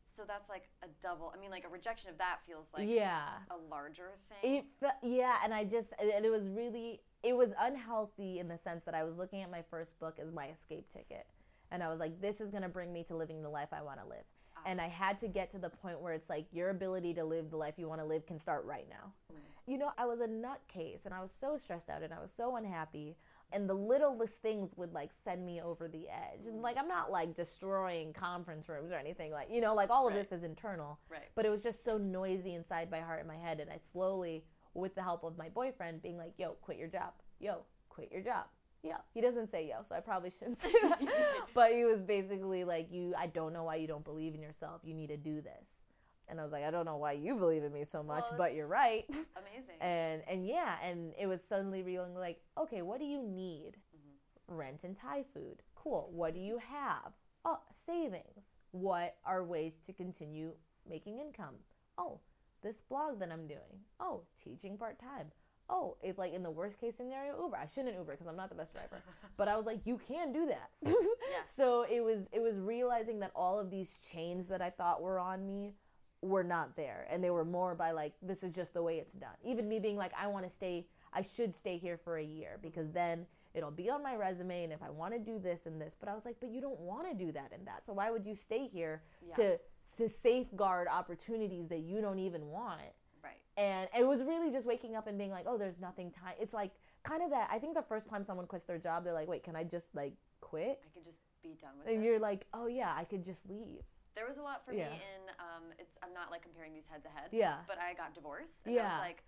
[0.07, 1.31] So that's like a double.
[1.33, 4.65] I mean, like a rejection of that feels like yeah a larger thing.
[4.81, 8.83] It, yeah, and I just and it was really it was unhealthy in the sense
[8.83, 11.27] that I was looking at my first book as my escape ticket.
[11.71, 13.81] And I was like, this is going to bring me to living the life I
[13.81, 14.23] want to live.
[14.57, 14.61] Ah.
[14.65, 17.49] And I had to get to the point where it's like your ability to live
[17.49, 19.13] the life you want to live can start right now.
[19.31, 19.37] Mm.
[19.67, 22.31] You know, I was a nutcase and I was so stressed out and I was
[22.31, 23.15] so unhappy.
[23.53, 26.47] And the littlest things would like send me over the edge.
[26.47, 30.07] And like, I'm not like destroying conference rooms or anything like, you know, like all
[30.07, 30.21] of right.
[30.21, 30.99] this is internal.
[31.09, 31.29] Right.
[31.35, 33.59] But it was just so noisy inside my heart and my head.
[33.59, 37.13] And I slowly with the help of my boyfriend being like, yo, quit your job.
[37.39, 38.45] Yo, quit your job.
[38.83, 38.97] Yeah.
[39.13, 40.99] He doesn't say yo, so I probably shouldn't say that.
[41.53, 44.81] but he was basically like, you, I don't know why you don't believe in yourself.
[44.83, 45.83] You need to do this.
[46.27, 48.37] And I was like, I don't know why you believe in me so much, well,
[48.37, 49.03] but you're right.
[49.09, 49.75] Amazing.
[49.81, 53.73] and and yeah, and it was suddenly reeling like, okay, what do you need?
[53.95, 54.55] Mm-hmm.
[54.55, 55.61] Rent and Thai food.
[55.75, 56.09] Cool.
[56.13, 57.11] What do you have?
[57.43, 58.53] Oh, savings.
[58.71, 60.53] What are ways to continue
[60.89, 61.55] making income?
[61.97, 62.21] Oh,
[62.61, 63.85] this blog that I'm doing.
[63.99, 65.31] Oh, teaching part time.
[65.69, 67.57] Oh, it's like in the worst case scenario, Uber.
[67.57, 69.01] I shouldn't Uber because I'm not the best driver.
[69.37, 70.69] but I was like, you can do that.
[70.85, 70.93] yeah.
[71.45, 75.19] So it was it was realizing that all of these chains that I thought were
[75.19, 75.75] on me
[76.21, 77.07] were not there.
[77.09, 79.35] And they were more by like, this is just the way it's done.
[79.43, 82.57] Even me being like, I want to stay I should stay here for a year
[82.61, 82.95] because mm-hmm.
[82.95, 85.95] then it'll be on my resume and if I want to do this and this.
[85.99, 87.85] But I was like, but you don't want to do that and that.
[87.85, 89.35] So why would you stay here yeah.
[89.35, 89.59] to
[89.97, 92.81] to safeguard opportunities that you don't even want?
[93.23, 93.41] Right.
[93.57, 96.33] And it was really just waking up and being like, oh, there's nothing time.
[96.39, 96.71] It's like
[97.03, 97.49] kind of that.
[97.51, 99.93] I think the first time someone quits their job, they're like, wait, can I just
[99.93, 100.81] like quit?
[100.85, 101.95] I could just be done with and it.
[101.97, 103.81] And you're like, oh yeah, I could just leave.
[104.15, 104.89] There was a lot for yeah.
[104.89, 105.95] me in um, it's.
[106.03, 107.29] I'm not like comparing these head to head.
[107.31, 107.57] Yeah.
[107.67, 108.59] But I got divorced.
[108.65, 108.81] And yeah.
[108.81, 109.23] I was like,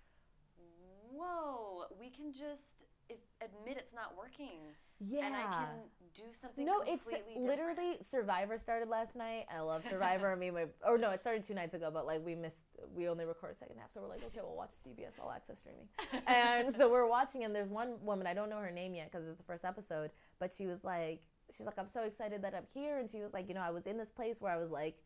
[1.10, 4.60] whoa, we can just if, admit it's not working.
[5.00, 5.26] Yeah.
[5.26, 5.70] And I can
[6.16, 7.06] do something no, it's
[7.38, 8.06] literally different.
[8.06, 9.46] Survivor started last night.
[9.54, 10.32] I love Survivor.
[10.32, 12.64] I mean, my, or no, it started two nights ago, but like we missed,
[12.96, 13.92] we only recorded second half.
[13.94, 15.88] So we're like, okay, we'll watch CBS All Access streaming.
[16.28, 19.26] and so we're watching, and there's one woman, I don't know her name yet because
[19.26, 21.22] it was the first episode, but she was like,
[21.56, 23.00] she's like, I'm so excited that I'm here.
[23.00, 24.98] And she was like, you know, I was in this place where I was like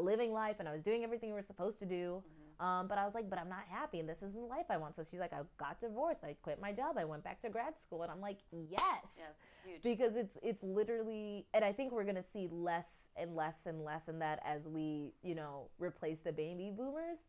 [0.00, 2.22] living life and I was doing everything we were supposed to do.
[2.26, 4.66] Mm-hmm um, but I was like, but I'm not happy, and this isn't the life
[4.70, 4.96] I want.
[4.96, 7.78] So she's like, I got divorced, I quit my job, I went back to grad
[7.78, 12.22] school, and I'm like, yes, yeah, because it's it's literally, and I think we're gonna
[12.22, 16.72] see less and less and less in that as we, you know, replace the baby
[16.74, 17.26] boomers.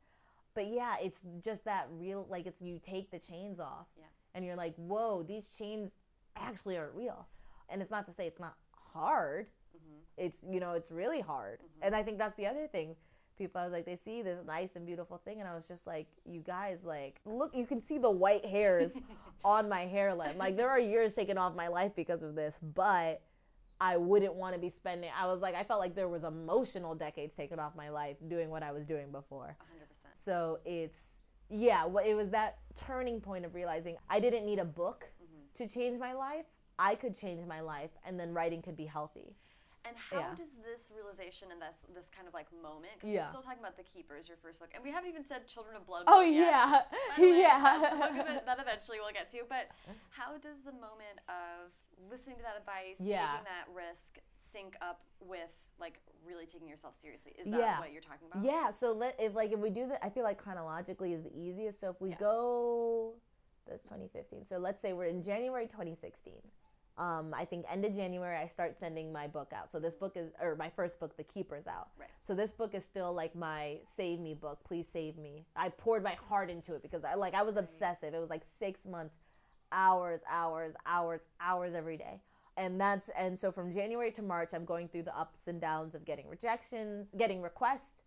[0.55, 4.05] But yeah, it's just that real, like it's you take the chains off, yeah.
[4.33, 5.97] and you're like, whoa, these chains
[6.37, 7.27] actually aren't real,
[7.67, 8.55] and it's not to say it's not
[8.93, 9.47] hard.
[9.75, 10.25] Mm-hmm.
[10.25, 11.85] It's you know, it's really hard, mm-hmm.
[11.85, 12.95] and I think that's the other thing
[13.37, 13.61] people.
[13.61, 16.07] I was like, they see this nice and beautiful thing, and I was just like,
[16.25, 18.93] you guys, like, look, you can see the white hairs
[19.43, 20.37] on my hairline.
[20.37, 23.21] Like, there are years taken off my life because of this, but
[23.79, 25.11] I wouldn't want to be spending.
[25.17, 28.49] I was like, I felt like there was emotional decades taken off my life doing
[28.49, 29.55] what I was doing before.
[29.61, 30.09] 100%.
[30.13, 35.09] So it's yeah, it was that turning point of realizing I didn't need a book
[35.23, 35.63] mm-hmm.
[35.63, 36.45] to change my life.
[36.79, 39.35] I could change my life, and then writing could be healthy.
[39.87, 40.35] And how yeah.
[40.35, 42.99] does this realization and this this kind of like moment?
[42.99, 43.23] Because yeah.
[43.23, 45.79] you're still talking about the Keepers, your first book, and we haven't even said Children
[45.79, 46.03] of Blood.
[46.07, 46.83] Oh yeah,
[47.17, 48.43] way, yeah.
[48.43, 49.47] that eventually we'll get to.
[49.47, 49.71] But
[50.11, 51.71] how does the moment of
[52.11, 53.39] listening to that advice, yeah.
[53.39, 57.31] taking that risk, sync up with like really taking yourself seriously?
[57.39, 57.79] Is that yeah.
[57.79, 58.43] what you're talking about?
[58.43, 58.71] Yeah.
[58.71, 61.79] So let if like if we do that, I feel like chronologically is the easiest.
[61.79, 63.13] So if we go,
[63.67, 64.43] that's 2015.
[64.43, 66.33] So let's say we're in January 2016
[66.97, 69.71] um, I think end of January I start sending my book out.
[69.71, 71.89] So this book is or my first book, The Keepers, out.
[71.99, 72.09] Right.
[72.21, 74.59] So this book is still like my save me book.
[74.63, 75.45] Please save me.
[75.55, 78.13] I poured my heart into it because I like I was obsessive.
[78.13, 79.17] It was like six months,
[79.71, 82.21] hours, hours, hours, hours every day.
[82.55, 85.93] And that's and so from January to March I'm going through the ups and downs
[85.93, 88.01] of getting rejections, getting requests,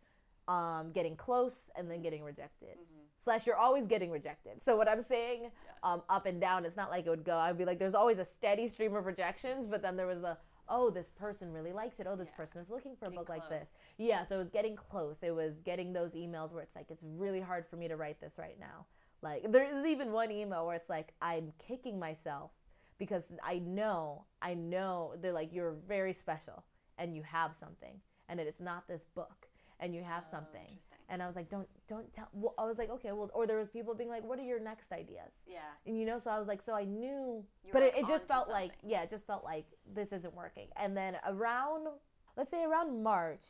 [0.49, 2.71] um, getting close and then getting rejected.
[2.71, 3.00] Mm-hmm.
[3.23, 4.63] Slash, you're always getting rejected.
[4.63, 5.49] So what I'm saying, yeah.
[5.83, 7.37] um, up and down, it's not like it would go.
[7.37, 10.39] I'd be like, there's always a steady stream of rejections, but then there was the
[10.73, 12.07] oh, this person really likes it.
[12.09, 12.37] Oh, this yeah.
[12.37, 13.41] person is looking for getting a book close.
[13.41, 13.73] like this.
[13.99, 15.23] Yeah, so it was getting close.
[15.25, 18.21] It was getting those emails where it's like, it's really hard for me to write
[18.21, 18.87] this right now.
[19.21, 22.53] Like, there's even one email where it's like, I'm kicking myself
[22.99, 26.63] because I know, I know they're like, you're very special
[26.97, 28.01] and you have something.
[28.29, 29.49] And it is not this book
[29.81, 30.79] and you have oh, something
[31.11, 32.29] and I was like, don't don't tell.
[32.33, 34.61] Well, I was like, okay, well, or there was people being like, what are your
[34.61, 35.45] next ideas?
[35.47, 35.59] Yeah.
[35.87, 38.29] And you know, so I was like, so I knew, you but it, it just
[38.29, 38.53] felt something.
[38.55, 40.69] like, yeah, it just felt like this isn't working.
[40.77, 41.89] And then around,
[42.37, 43.45] let's say around March,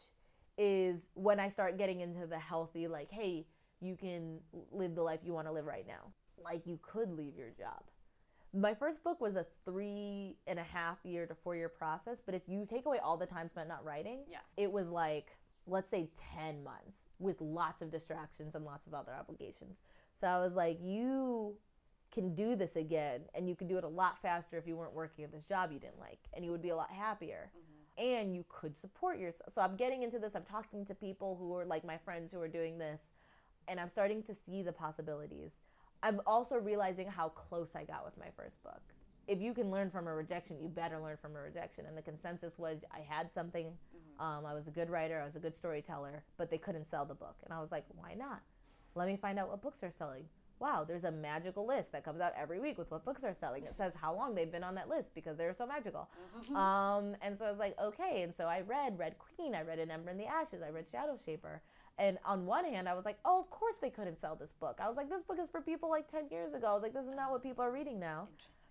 [0.58, 3.46] is when I start getting into the healthy, like, hey,
[3.80, 4.40] you can
[4.72, 6.12] live the life you want to live right now.
[6.42, 7.82] Like you could leave your job.
[8.52, 12.34] My first book was a three and a half year to four year process, but
[12.34, 14.38] if you take away all the time spent not writing, yeah.
[14.56, 19.12] it was like let's say 10 months with lots of distractions and lots of other
[19.12, 19.80] obligations.
[20.16, 21.56] So I was like, you
[22.10, 24.94] can do this again and you could do it a lot faster if you weren't
[24.94, 27.50] working at this job you didn't like and you would be a lot happier.
[27.56, 27.70] Mm-hmm.
[28.02, 29.52] And you could support yourself.
[29.52, 30.34] So I'm getting into this.
[30.34, 33.10] I'm talking to people who are like my friends who are doing this,
[33.68, 35.60] and I'm starting to see the possibilities.
[36.02, 38.80] I'm also realizing how close I got with my first book.
[39.28, 41.84] If you can learn from a rejection, you better learn from a rejection.
[41.84, 43.74] And the consensus was I had something
[44.20, 47.04] um, I was a good writer, I was a good storyteller, but they couldn't sell
[47.06, 47.36] the book.
[47.44, 48.42] And I was like, why not?
[48.94, 50.26] Let me find out what books are selling.
[50.58, 53.64] Wow, there's a magical list that comes out every week with what books are selling.
[53.64, 56.10] It says how long they've been on that list because they're so magical.
[56.54, 58.22] um, and so I was like, okay.
[58.22, 60.84] And so I read Red Queen, I read An Ember in the Ashes, I read
[60.92, 61.62] Shadow Shaper.
[61.98, 64.80] And on one hand, I was like, oh, of course they couldn't sell this book.
[64.82, 66.68] I was like, this book is for people like 10 years ago.
[66.68, 68.28] I was like, this is not what people are reading now.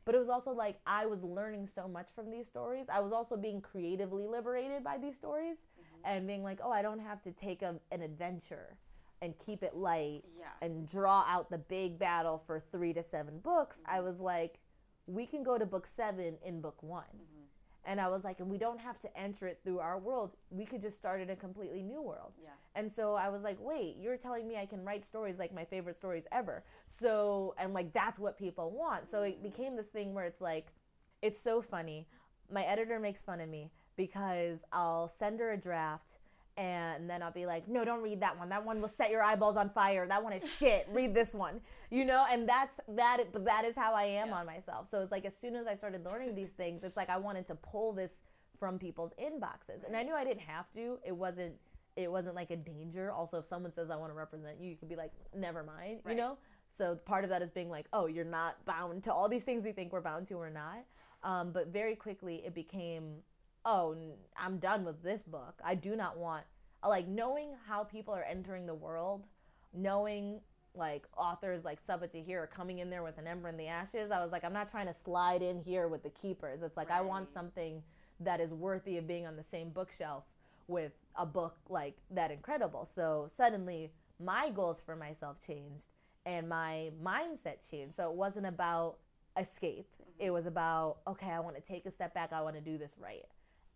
[0.09, 2.87] But it was also like I was learning so much from these stories.
[2.91, 5.67] I was also being creatively liberated by these stories
[6.03, 8.75] and being like, oh, I don't have to take a, an adventure
[9.21, 10.47] and keep it light yeah.
[10.63, 13.81] and draw out the big battle for three to seven books.
[13.83, 13.97] Mm-hmm.
[13.97, 14.57] I was like,
[15.05, 17.03] we can go to book seven in book one.
[17.03, 17.38] Mm-hmm.
[17.85, 20.35] And I was like, and we don't have to enter it through our world.
[20.49, 22.33] We could just start in a completely new world.
[22.41, 22.49] Yeah.
[22.75, 25.65] And so I was like, wait, you're telling me I can write stories like my
[25.65, 26.63] favorite stories ever.
[26.85, 29.07] So, and like, that's what people want.
[29.07, 30.73] So it became this thing where it's like,
[31.21, 32.07] it's so funny.
[32.51, 36.18] My editor makes fun of me because I'll send her a draft
[36.59, 38.49] and then I'll be like, no, don't read that one.
[38.49, 40.05] That one will set your eyeballs on fire.
[40.05, 40.89] That one is shit.
[40.91, 42.25] read this one, you know.
[42.29, 43.23] And that's that.
[43.31, 44.35] But that is how I am yeah.
[44.35, 44.89] on myself.
[44.89, 47.47] So it's like as soon as I started learning these things, it's like I wanted
[47.47, 48.23] to pull this
[48.59, 50.99] from people's inboxes, and I knew I didn't have to.
[51.05, 51.53] It wasn't.
[51.95, 53.09] It wasn't like a danger.
[53.09, 56.01] Also, if someone says I want to represent you, you could be like, never mind,
[56.03, 56.11] right.
[56.11, 56.37] you know.
[56.69, 59.63] So part of that is being like, oh, you're not bound to all these things
[59.63, 60.85] we think we're bound to or not.
[61.23, 63.15] Um, but very quickly, it became
[63.65, 63.95] oh,
[64.37, 65.59] I'm done with this book.
[65.63, 66.45] I do not want,
[66.85, 69.27] like, knowing how people are entering the world,
[69.73, 70.41] knowing
[70.75, 74.11] like authors like Sabaa Tahir are coming in there with an ember in the ashes.
[74.11, 76.61] I was like, I'm not trying to slide in here with the keepers.
[76.61, 76.99] It's like right.
[76.99, 77.83] I want something
[78.19, 80.23] that is worthy of being on the same bookshelf
[80.67, 82.85] with a book like that incredible.
[82.85, 83.91] So suddenly
[84.23, 85.87] my goals for myself changed
[86.25, 87.95] and my mindset changed.
[87.95, 88.97] So it wasn't about
[89.37, 89.87] escape.
[90.01, 90.27] Mm-hmm.
[90.27, 92.31] It was about, okay, I want to take a step back.
[92.33, 93.25] I want to do this right.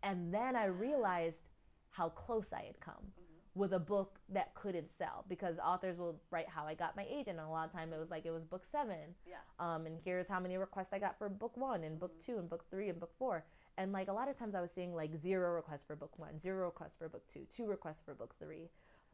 [0.04, 1.44] And then I realized
[1.90, 3.60] how close I had come mm-hmm.
[3.60, 7.40] with a book that couldn't sell because authors will write how I got my agent.
[7.40, 9.16] And a lot of time it was like it was book seven.
[9.28, 9.36] Yeah.
[9.60, 12.34] Um, and here's how many requests I got for book one and book mm-hmm.
[12.34, 13.46] two and book three and book four.
[13.78, 16.38] And like a lot of times I was seeing like zero requests for book one,
[16.38, 18.70] zero requests for book two, two requests for book three.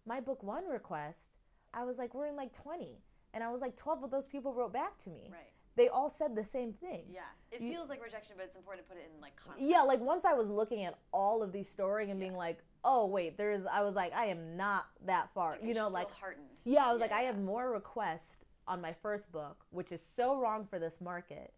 [0.05, 1.31] My book one request,
[1.73, 3.03] I was like, we're in like 20.
[3.33, 5.29] And I was like, 12 of those people wrote back to me.
[5.31, 7.05] Right they all said the same thing.
[7.09, 9.65] Yeah, it you, feels like rejection, but it's important to put it in like context.
[9.65, 12.25] Yeah, like once I was looking at all of these stories and yeah.
[12.25, 13.65] being like, oh wait, there's.
[13.65, 15.51] I was like, I am not that far.
[15.53, 16.47] Like you know, like heartened.
[16.65, 17.17] Yeah, I was yeah, like, yeah.
[17.17, 21.53] I have more requests on my first book, which is so wrong for this market,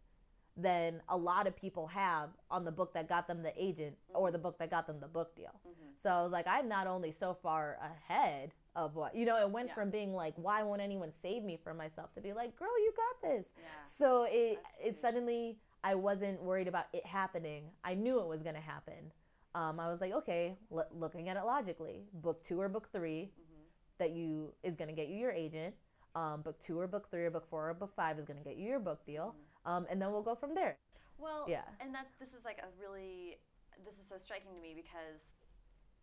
[0.56, 4.22] than a lot of people have on the book that got them the agent mm-hmm.
[4.22, 5.60] or the book that got them the book deal.
[5.68, 5.92] Mm-hmm.
[5.98, 9.50] So I was like, I'm not only so far ahead of what you know it
[9.50, 9.74] went yeah.
[9.74, 12.14] from being like why won't anyone save me from myself?
[12.14, 13.54] to be like girl you got this.
[13.58, 13.64] Yeah.
[13.84, 17.72] so it it suddenly i wasn't worried about it happening.
[17.84, 19.12] I knew it was going to happen.
[19.54, 23.12] Um, i was like okay l- looking at it logically book two or book 3
[23.12, 23.62] mm-hmm.
[24.00, 25.76] that you is going to get you your agent.
[26.14, 28.44] Um, book two or book three or book four or book five is going to
[28.44, 29.36] get you your book deal.
[29.36, 29.72] Mm-hmm.
[29.72, 30.78] um, and then we'll go from there.
[31.18, 31.64] Well yeah.
[31.80, 33.38] and that this is like a really
[33.86, 35.34] this is so striking to me because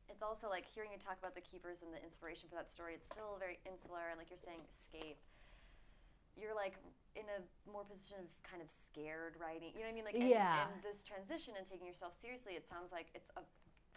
[0.08, 2.94] it's also like hearing you talk about the keepers and the inspiration for that story.
[2.94, 5.20] It's still very insular and like you're saying, escape.
[6.36, 6.74] You're like
[7.16, 9.74] in a more position of kind of scared writing.
[9.74, 10.06] You know what I mean?
[10.06, 10.70] Like and, yeah.
[10.70, 12.54] and this transition and taking yourself seriously.
[12.54, 13.42] It sounds like it's a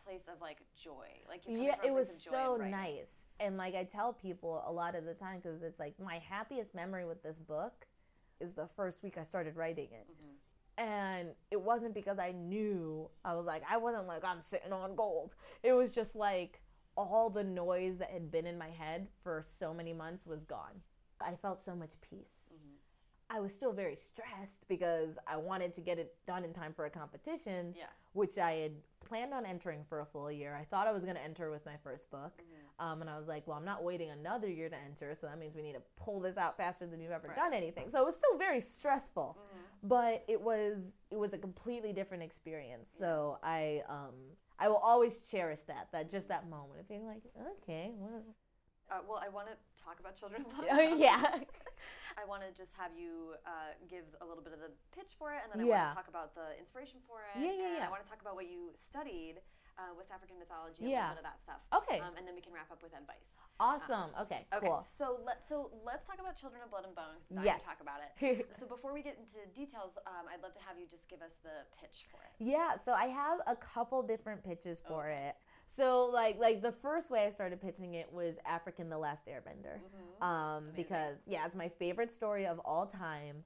[0.04, 1.08] place of like joy.
[1.30, 3.30] Like yeah, it was so nice.
[3.40, 6.74] And like I tell people a lot of the time because it's like my happiest
[6.76, 7.86] memory with this book
[8.40, 10.08] is the first week I started writing it.
[10.10, 10.36] Mm-hmm.
[10.82, 14.96] And it wasn't because I knew I was like I wasn't like I'm sitting on
[14.96, 15.36] gold.
[15.62, 16.62] It was just like
[16.98, 20.82] all the noise that had been in my head for so many months was gone.
[21.20, 22.50] I felt so much peace.
[22.54, 23.38] Mm-hmm.
[23.38, 26.86] I was still very stressed because I wanted to get it done in time for
[26.86, 27.86] a competition, yeah.
[28.14, 30.58] which I had planned on entering for a full year.
[30.60, 32.42] I thought I was going to enter with my first book.
[32.42, 32.61] Mm-hmm.
[32.82, 35.38] Um, and I was like, well, I'm not waiting another year to enter, so that
[35.38, 37.38] means we need to pull this out faster than you've ever right.
[37.38, 37.90] done anything.
[37.90, 39.88] So it was still very stressful, mm-hmm.
[39.88, 42.90] but it was it was a completely different experience.
[42.92, 44.16] So I um,
[44.58, 47.22] I will always cherish that that just that moment of being like,
[47.62, 48.24] okay, well,
[48.92, 50.44] uh, well, I want to talk about children.
[50.72, 51.38] oh yeah.
[52.18, 55.34] I want to just have you uh, give a little bit of the pitch for
[55.34, 55.86] it, and then I yeah.
[55.86, 57.40] want to talk about the inspiration for it.
[57.40, 57.88] Yeah, yeah, yeah.
[57.88, 59.40] I want to talk about what you studied
[59.78, 60.88] uh, West African mythology, yeah.
[60.88, 61.62] a little bit of that stuff.
[61.72, 62.00] Okay.
[62.00, 63.40] Um, and then we can wrap up with advice.
[63.60, 64.10] Awesome.
[64.18, 64.48] Um, okay.
[64.54, 64.68] Okay.
[64.68, 64.82] Cool.
[64.82, 67.46] So let so let's talk about Children of Blood and Bones.
[67.46, 67.62] yes.
[67.64, 68.48] Talk about it.
[68.58, 71.38] so before we get into details, um, I'd love to have you just give us
[71.44, 72.34] the pitch for it.
[72.40, 72.76] Yeah.
[72.76, 75.30] So I have a couple different pitches for okay.
[75.30, 75.36] it.
[75.68, 79.80] So like like the first way I started pitching it was African the Last Airbender,
[79.80, 80.24] mm-hmm.
[80.24, 83.44] um, because yeah, it's my favorite story of all time,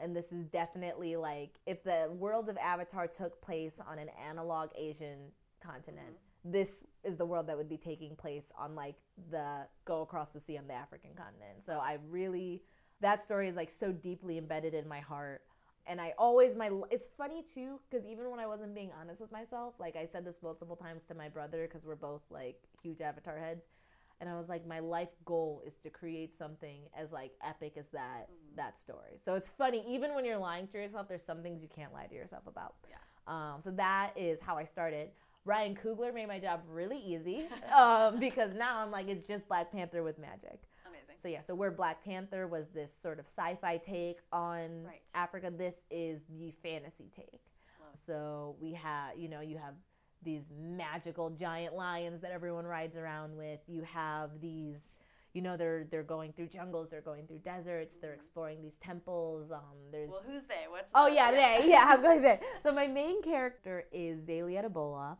[0.00, 4.70] and this is definitely like if the world of Avatar took place on an analog
[4.76, 6.52] Asian continent, mm-hmm.
[6.52, 8.96] this is the world that would be taking place on like
[9.30, 11.64] the go across the sea on the African continent.
[11.64, 12.62] So I really
[13.00, 15.42] that story is like so deeply embedded in my heart
[15.88, 19.32] and I always my it's funny too because even when I wasn't being honest with
[19.32, 23.00] myself, like I said this multiple times to my brother because we're both like huge
[23.00, 23.64] Avatar heads,
[24.20, 27.88] and I was like, my life goal is to create something as like epic as
[27.88, 28.56] that mm-hmm.
[28.56, 29.16] that story.
[29.16, 32.06] So it's funny even when you're lying to yourself, there's some things you can't lie
[32.06, 32.74] to yourself about.
[32.88, 32.96] Yeah.
[33.26, 35.10] Um, so that is how I started.
[35.48, 39.72] Ryan Coogler made my job really easy um, because now I'm like it's just Black
[39.72, 40.60] Panther with magic.
[40.86, 41.14] Amazing.
[41.16, 45.00] So yeah, so where Black Panther was this sort of sci-fi take on right.
[45.14, 47.40] Africa, this is the fantasy take.
[48.06, 49.74] So we have, you know, you have
[50.22, 53.60] these magical giant lions that everyone rides around with.
[53.66, 54.90] You have these,
[55.32, 58.20] you know, they're they're going through jungles, they're going through deserts, they're mm-hmm.
[58.20, 59.50] exploring these temples.
[59.50, 60.66] Um, there's well, who's they?
[60.68, 62.40] What's oh yeah, they yeah, I'm going there.
[62.62, 65.16] So my main character is Zélie Adebola,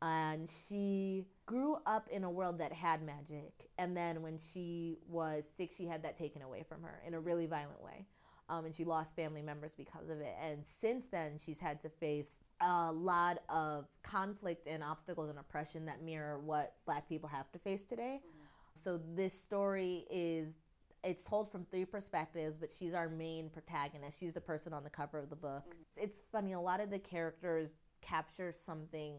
[0.00, 3.68] and she grew up in a world that had magic.
[3.78, 7.20] And then when she was six she had that taken away from her in a
[7.20, 8.06] really violent way.
[8.50, 10.34] Um, and she lost family members because of it.
[10.42, 15.86] And since then she's had to face a lot of conflict and obstacles and oppression
[15.86, 18.20] that mirror what black people have to face today.
[18.20, 18.44] Mm-hmm.
[18.74, 20.56] so this story is
[21.04, 24.18] it's told from three perspectives but she's our main protagonist.
[24.20, 25.64] She's the person on the cover of the book.
[25.68, 26.04] Mm-hmm.
[26.04, 29.16] it's funny a lot of the characters capture something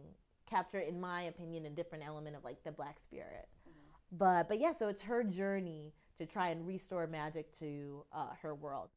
[0.49, 3.47] capture, in my opinion, a different element of like the black spirit.
[3.67, 4.17] Mm-hmm.
[4.17, 8.53] But but yeah, so it's her journey to try and restore magic to uh, her
[8.55, 8.89] world.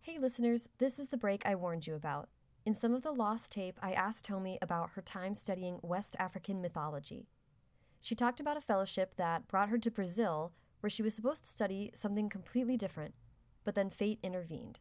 [0.00, 2.28] Hey listeners, this is the break I warned you about.
[2.66, 6.62] In some of the lost tape, I asked Tomi about her time studying West African
[6.62, 7.26] mythology.
[8.00, 11.50] She talked about a fellowship that brought her to Brazil, where she was supposed to
[11.50, 13.14] study something completely different,
[13.64, 14.78] but then fate intervened.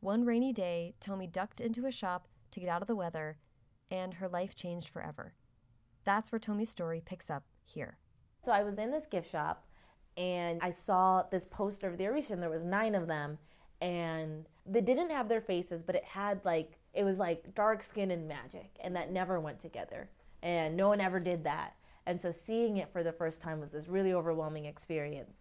[0.00, 3.38] One rainy day, Tomi ducked into a shop to get out of the weather
[3.90, 5.34] and her life changed forever.
[6.04, 7.98] That's where Tomi's story picks up here.
[8.42, 9.66] So I was in this gift shop
[10.16, 13.38] and I saw this poster of the Orisha, and there was nine of them,
[13.80, 18.10] and they didn't have their faces, but it had like it was like dark skin
[18.10, 20.10] and magic, and that never went together,
[20.42, 21.74] and no one ever did that.
[22.04, 25.40] And so seeing it for the first time was this really overwhelming experience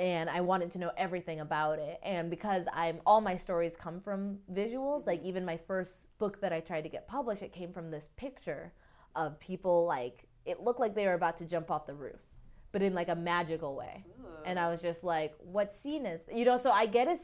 [0.00, 2.00] and I wanted to know everything about it.
[2.02, 6.54] And because I'm all my stories come from visuals, like even my first book that
[6.54, 8.72] I tried to get published, it came from this picture
[9.14, 12.18] of people like it looked like they were about to jump off the roof,
[12.72, 14.06] but in like a magical way.
[14.22, 14.26] Ooh.
[14.46, 16.56] And I was just like, what scene is you know?
[16.56, 17.18] So I get a,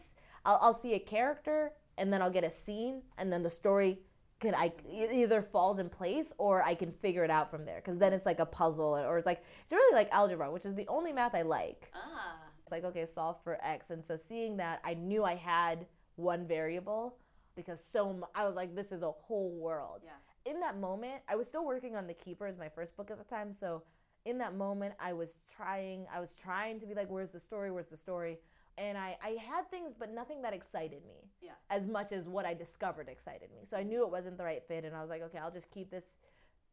[0.45, 4.01] I'll, I'll see a character and then I'll get a scene and then the story
[4.39, 7.99] can I either falls in place or I can figure it out from there because
[7.99, 10.87] then it's like a puzzle or it's like it's really like algebra, which is the
[10.89, 11.91] only math I like.
[11.95, 12.43] Ah.
[12.67, 13.91] It's like, okay, solve for X.
[13.91, 15.87] And so seeing that, I knew I had
[16.17, 17.17] one variable
[17.55, 20.01] because so I was like, this is a whole world.
[20.05, 20.51] Yeah.
[20.53, 23.19] In that moment, I was still working on The Keeper as my first book at
[23.19, 23.53] the time.
[23.53, 23.85] So
[24.25, 27.71] in that moment, I was trying, I was trying to be like, where's the story?
[27.71, 28.39] Where's the story?
[28.79, 31.53] And I, I had things, but nothing that excited me yeah.
[31.71, 33.61] as much as what I discovered excited me.
[33.65, 34.85] So I knew it wasn't the right fit.
[34.85, 36.17] And I was like, okay, I'll just keep this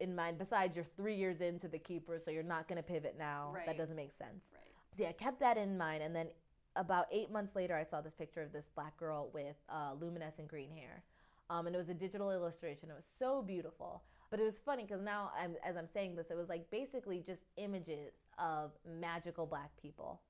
[0.00, 0.38] in mind.
[0.38, 3.52] Besides, you're three years into The Keeper, so you're not going to pivot now.
[3.54, 3.64] Right.
[3.64, 4.52] That doesn't make sense.
[4.52, 4.73] Right.
[4.94, 6.02] So yeah, I kept that in mind.
[6.02, 6.28] And then
[6.76, 10.48] about eight months later, I saw this picture of this black girl with uh, luminescent
[10.48, 11.02] green hair.
[11.50, 12.90] Um, and it was a digital illustration.
[12.90, 14.02] It was so beautiful.
[14.30, 17.22] But it was funny because now, I'm, as I'm saying this, it was like basically
[17.24, 20.22] just images of magical black people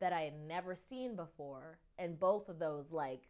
[0.00, 1.78] that I had never seen before.
[1.98, 3.22] And both of those, like,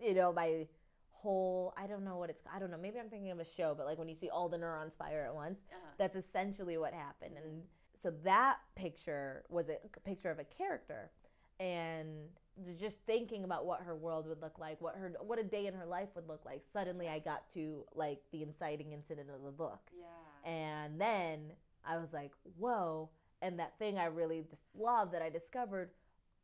[0.00, 0.66] you know, my
[1.10, 3.74] whole, I don't know what it's, I don't know, maybe I'm thinking of a show,
[3.76, 5.92] but like when you see all the neurons fire at once, uh-huh.
[5.98, 7.34] that's essentially what happened.
[7.36, 7.62] And
[8.02, 11.10] so that picture was a picture of a character.
[11.60, 12.08] And
[12.78, 15.74] just thinking about what her world would look like, what her what a day in
[15.74, 16.62] her life would look like.
[16.72, 19.80] Suddenly, I got to like the inciting incident of the book.
[19.96, 20.50] Yeah.
[20.50, 21.52] And then
[21.84, 23.10] I was like, whoa!
[23.40, 25.90] And that thing I really just love that I discovered.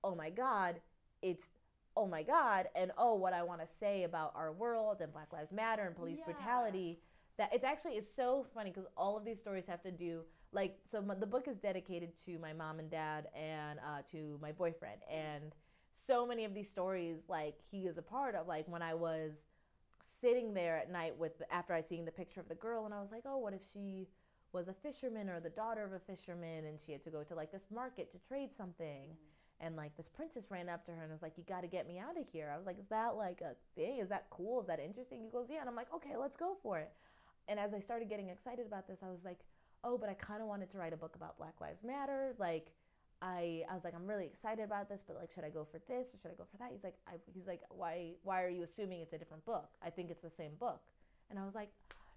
[0.05, 0.77] Oh my God!
[1.21, 1.49] It's
[1.97, 2.69] oh my God!
[2.77, 5.97] And oh, what I want to say about our world and Black Lives Matter and
[5.97, 6.33] police yeah.
[6.33, 7.01] brutality.
[7.39, 10.23] That it's actually it's so funny because all of these stories have to do
[10.53, 11.03] like so.
[11.03, 15.01] My, the book is dedicated to my mom and dad and uh, to my boyfriend.
[15.11, 15.55] And
[15.91, 19.47] so many of these stories like he is a part of like when i was
[20.21, 23.01] sitting there at night with after i seen the picture of the girl and i
[23.01, 24.07] was like oh what if she
[24.53, 27.35] was a fisherman or the daughter of a fisherman and she had to go to
[27.35, 29.03] like this market to trade something?
[29.03, 29.67] Mm-hmm.
[29.67, 31.89] and like this princess ran up to her and was like you got to get
[31.89, 32.51] me out of here.
[32.53, 33.99] I was like is that like a thing?
[33.99, 34.61] Is that cool?
[34.61, 35.21] Is that interesting?
[35.21, 35.61] He goes yeah.
[35.61, 36.93] And i'm like okay let's go for it.
[37.49, 39.41] And as i started getting excited about this i was like
[39.85, 42.73] oh but i kind of wanted to write a book about black lives matter like
[43.21, 45.81] I I was like I'm really excited about this, but like should I go for
[45.89, 46.71] this or should I go for that?
[46.73, 49.71] He's like I, he's like why why are you assuming it's a different book?
[49.83, 50.83] I think it's the same book.
[51.31, 51.71] And I was like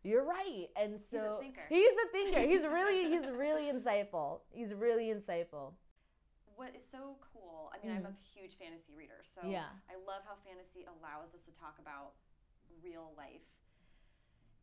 [0.04, 0.68] you're right.
[0.76, 1.66] And so he's a thinker.
[1.70, 2.42] He's a thinker.
[2.42, 4.42] He's really he's really insightful.
[4.52, 5.74] He's really insightful.
[6.56, 7.72] What is so cool?
[7.74, 8.06] I mean, mm.
[8.06, 9.74] I'm a huge fantasy reader, so yeah.
[9.90, 12.14] I love how fantasy allows us to talk about
[12.86, 13.42] real life,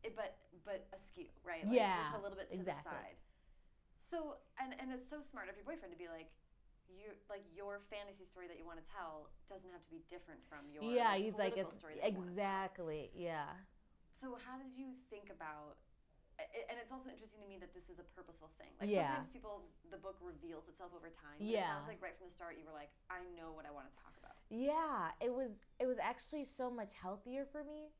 [0.03, 1.65] it, but but askew, right?
[1.65, 2.87] Like yeah, just a little bit to exactly.
[2.87, 3.17] the side.
[3.97, 6.31] So and and it's so smart of your boyfriend to be like,
[6.89, 10.41] you like your fantasy story that you want to tell doesn't have to be different
[10.47, 11.13] from your yeah.
[11.13, 13.53] Like, he's like story exactly yeah.
[14.19, 15.79] So how did you think about?
[16.39, 18.71] And it's also interesting to me that this was a purposeful thing.
[18.79, 19.11] Like yeah.
[19.11, 21.35] sometimes people, the book reveals itself over time.
[21.35, 21.67] yeah.
[21.67, 23.91] It sounds like right from the start you were like, I know what I want
[23.91, 24.39] to talk about.
[24.47, 25.67] Yeah, it was.
[25.83, 27.91] It was actually so much healthier for me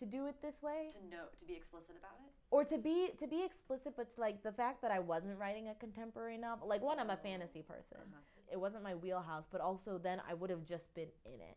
[0.00, 0.88] to do it this way.
[0.90, 2.32] To know to be explicit about it?
[2.50, 5.68] Or to be to be explicit but to, like the fact that i wasn't writing
[5.68, 7.98] a contemporary novel like one i'm a fantasy person.
[8.00, 8.52] Uh-huh.
[8.52, 11.56] it wasn't my wheelhouse but also then i would have just been in it.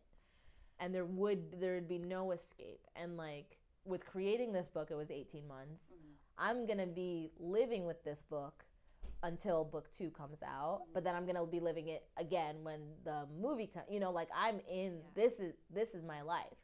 [0.78, 2.86] And there would there would be no escape.
[2.94, 5.92] And like with creating this book it was 18 months.
[5.92, 6.50] Mm-hmm.
[6.50, 8.64] i'm gonna be living with this book
[9.22, 10.80] until book two comes out.
[10.82, 10.92] Mm-hmm.
[10.92, 14.28] but then i'm gonna be living it again when the movie comes you know like
[14.36, 15.10] i'm in yeah.
[15.14, 16.63] this is this is my life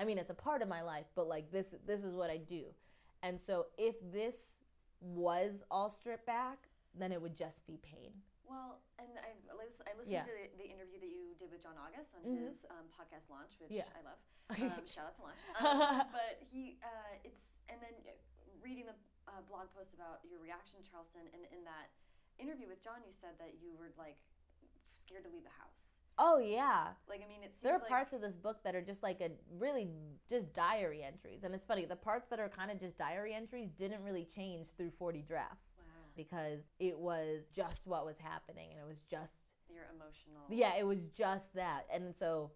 [0.00, 2.38] I mean, it's a part of my life, but like this, this is what I
[2.38, 2.72] do.
[3.22, 4.64] And so if this
[5.04, 8.16] was all stripped back, then it would just be pain.
[8.48, 10.24] Well, and I, I listened yeah.
[10.24, 12.48] to the, the, interview that you did with John August on mm-hmm.
[12.48, 13.92] his um, podcast launch, which yeah.
[13.92, 14.20] I love.
[14.50, 15.38] Um, shout out to launch.
[15.62, 17.94] Um, but he, uh, it's, and then
[18.58, 18.98] reading the
[19.30, 21.94] uh, blog post about your reaction, Charleston, and in that
[22.42, 24.18] interview with John, you said that you were like
[24.90, 25.89] scared to leave the house.
[26.22, 26.88] Oh yeah.
[27.08, 27.88] Like I mean, it there are like...
[27.88, 29.88] parts of this book that are just like a really
[30.28, 31.86] just diary entries, and it's funny.
[31.86, 35.76] The parts that are kind of just diary entries didn't really change through forty drafts
[35.78, 35.84] wow.
[36.14, 40.42] because it was just what was happening, and it was just your emotional.
[40.50, 42.50] Yeah, it was just that, and so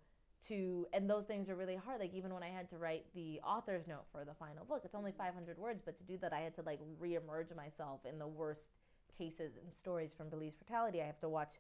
[0.48, 2.00] to and those things are really hard.
[2.00, 4.94] Like even when I had to write the author's note for the final book, it's
[4.94, 5.22] only mm-hmm.
[5.22, 8.28] five hundred words, but to do that, I had to like reemerge myself in the
[8.28, 8.72] worst
[9.16, 11.00] cases and stories from police brutality.
[11.00, 11.54] I have to watch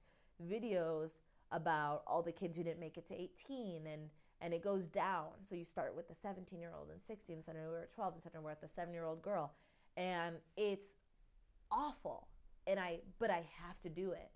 [0.46, 1.14] videos
[1.54, 5.28] about all the kids who didn't make it to 18 and and it goes down.
[5.48, 8.14] So you start with the 17 year old and 16 and suddenly we're at 12
[8.14, 9.52] and suddenly we're at the 7 year old girl.
[9.96, 10.96] And it's
[11.70, 12.28] awful.
[12.66, 14.30] And i but i have to do it.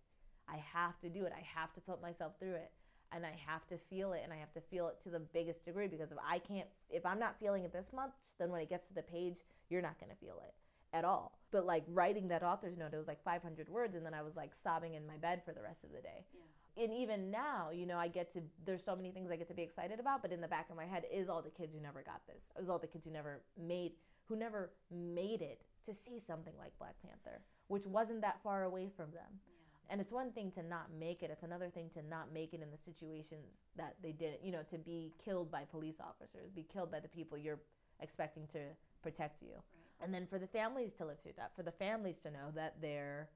[0.49, 1.33] I have to do it.
[1.37, 2.71] I have to put myself through it.
[3.11, 5.65] And i have to feel it and i have to feel it to the biggest
[5.65, 8.69] degree because if i can't if i'm not feeling it this much then when it
[8.69, 9.39] gets to the page
[9.71, 10.55] you're not going to feel it
[10.93, 11.39] at all.
[11.51, 14.37] But like writing that author's note it was like 500 words and then i was
[14.37, 16.27] like sobbing in my bed for the rest of the day.
[16.35, 19.49] Yeah and even now, you know, I get to there's so many things I get
[19.49, 21.75] to be excited about, but in the back of my head is all the kids
[21.75, 22.51] who never got this.
[22.61, 23.93] Is all the kids who never made
[24.29, 28.91] who never made it to see something like Black Panther, which wasn't that far away
[28.95, 29.41] from them.
[29.47, 29.55] Yeah.
[29.91, 32.61] And it's one thing to not make it, it's another thing to not make it
[32.61, 36.67] in the situations that they didn't, you know, to be killed by police officers, be
[36.71, 37.61] killed by the people you're
[38.01, 38.59] expecting to
[39.03, 39.55] protect you.
[39.55, 40.05] Right.
[40.05, 42.77] And then for the families to live through that, for the families to know that
[42.83, 43.31] they're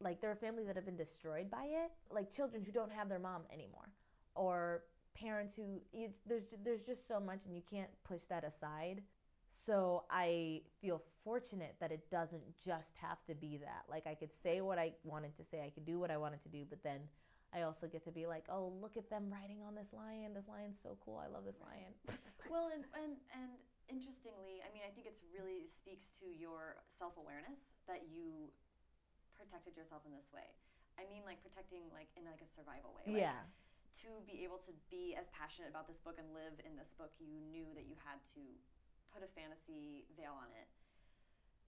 [0.00, 3.08] like there are families that have been destroyed by it like children who don't have
[3.08, 3.88] their mom anymore
[4.34, 4.82] or
[5.14, 5.80] parents who
[6.26, 9.02] there's there's just so much and you can't push that aside
[9.50, 14.32] so i feel fortunate that it doesn't just have to be that like i could
[14.32, 16.82] say what i wanted to say i could do what i wanted to do but
[16.82, 17.00] then
[17.54, 20.34] I also get to be like, oh, look at them riding on this lion.
[20.34, 21.16] This lion's so cool.
[21.16, 21.94] I love this lion.
[22.52, 23.56] well, and, and and
[23.88, 28.52] interestingly, I mean, I think it's really speaks to your self awareness that you
[29.36, 30.56] protected yourself in this way.
[30.96, 33.04] I mean, like protecting like in like a survival way.
[33.06, 33.44] Like, yeah.
[34.04, 37.16] To be able to be as passionate about this book and live in this book,
[37.16, 38.44] you knew that you had to
[39.08, 40.68] put a fantasy veil on it.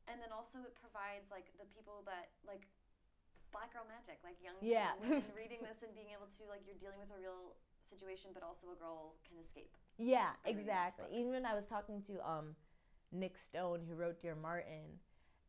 [0.08, 2.68] And then also it provides like the people that like
[3.52, 4.96] black girl magic, like young yeah.
[5.00, 8.44] women reading this and being able to like you're dealing with a real situation, but
[8.44, 9.72] also a girl can escape.
[9.96, 11.08] Yeah, exactly.
[11.12, 12.54] Even when I was talking to um,
[13.10, 15.00] Nic Stone, who wrote Dear Martin,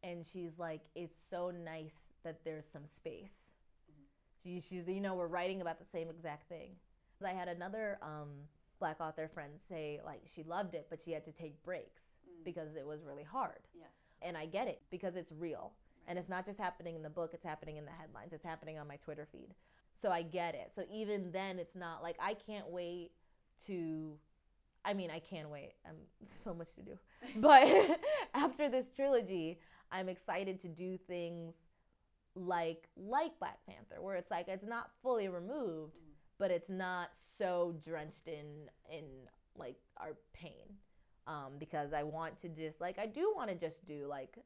[0.03, 3.51] and she's like, "It's so nice that there's some space."
[3.89, 4.59] Mm-hmm.
[4.59, 6.71] She, she's, you know, we're writing about the same exact thing.
[7.25, 8.29] I had another um,
[8.79, 12.43] black author friend say like she loved it, but she had to take breaks mm.
[12.45, 13.59] because it was really hard.
[13.77, 13.85] Yeah.
[14.21, 15.73] And I get it because it's real.
[16.07, 18.79] And it's not just happening in the book, it's happening in the headlines, it's happening
[18.79, 19.53] on my Twitter feed.
[19.93, 20.71] So I get it.
[20.73, 23.11] So even then, it's not like I can't wait
[23.67, 24.13] to.
[24.85, 25.73] I mean, I can't wait.
[25.85, 25.95] I'm
[26.25, 26.97] so much to do.
[27.35, 27.99] But
[28.33, 29.59] after this trilogy,
[29.91, 31.55] I'm excited to do things
[32.35, 36.13] like like Black Panther, where it's like it's not fully removed, mm.
[36.37, 39.05] but it's not so drenched in in
[39.57, 40.77] like our pain.
[41.27, 44.37] Um, because I want to just like I do want to just do like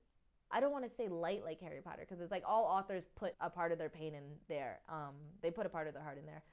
[0.51, 3.33] I don't want to say light like Harry Potter because it's like all authors put
[3.41, 4.79] a part of their pain in there.
[4.89, 6.43] Um, they put a part of their heart in there.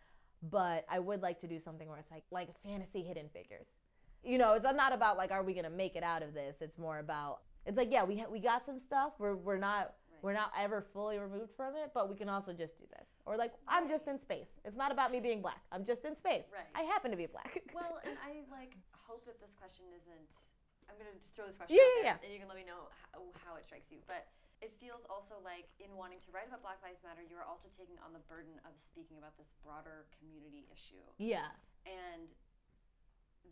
[0.43, 3.77] But I would like to do something where it's like like fantasy hidden figures.
[4.23, 6.57] You know, it's not about like are we gonna make it out of this.
[6.61, 9.13] It's more about it's like yeah we ha- we got some stuff.
[9.19, 10.23] We're we're not right.
[10.23, 13.17] we're not ever fully removed from it, but we can also just do this.
[13.27, 14.61] Or like I'm just in space.
[14.65, 15.63] It's not about me being black.
[15.73, 16.47] I'm just in space.
[16.53, 16.67] Right.
[16.75, 17.61] I happen to be black.
[17.75, 20.47] well, and I like hope that this question isn't
[20.91, 22.25] I'm gonna just throw this question yeah, out there, yeah.
[22.27, 24.03] and you can let me know how, oh, how it strikes you.
[24.11, 24.27] But
[24.59, 27.71] it feels also like in wanting to write about Black Lives Matter, you are also
[27.71, 31.01] taking on the burden of speaking about this broader community issue.
[31.17, 31.49] Yeah.
[31.87, 32.29] And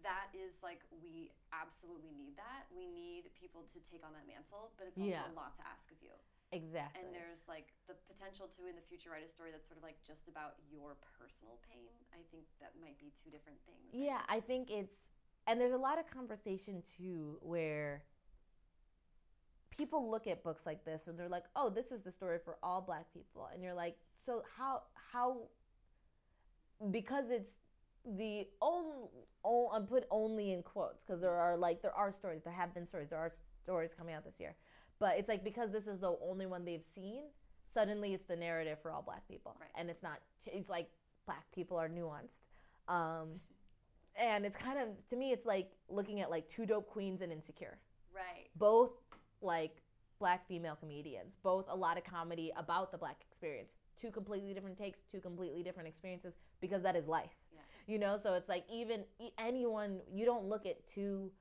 [0.03, 2.69] that is like we absolutely need that.
[2.71, 5.31] We need people to take on that mantle, but it's also yeah.
[5.31, 6.15] a lot to ask of you.
[6.51, 7.05] Exactly.
[7.05, 9.85] And there's like the potential to in the future write a story that's sort of
[9.85, 11.93] like just about your personal pain.
[12.13, 13.93] I think that might be two different things.
[13.93, 14.09] Right?
[14.09, 15.13] Yeah, I think it's
[15.47, 18.05] and there's a lot of conversation too where
[19.71, 22.57] people look at books like this and they're like, "Oh, this is the story for
[22.63, 24.83] all black people." And you're like, "So how
[25.13, 25.49] how
[26.91, 27.57] because it's
[28.17, 29.09] the only
[29.73, 32.87] I'm put only in quotes because there are like there are stories, there have been
[32.87, 33.31] stories, there are
[33.63, 34.57] stories coming out this year.
[34.99, 37.25] But it's like because this is the only one they've seen,
[37.65, 39.57] suddenly it's the narrative for all black people.
[39.61, 39.71] Right.
[39.77, 40.89] And it's not it's like
[41.27, 42.41] black people are nuanced.
[42.89, 43.41] Um,
[44.17, 47.31] and it's kind of to me it's like looking at like two dope queens and
[47.31, 47.79] insecure
[48.13, 48.91] right both
[49.43, 49.83] like
[50.19, 54.79] black female comedians both a lot of comedy about the black experience two completely different
[54.79, 57.35] takes two completely different experiences because that is life.
[57.89, 59.03] You know so it's like even
[59.39, 61.33] anyone you don't look at two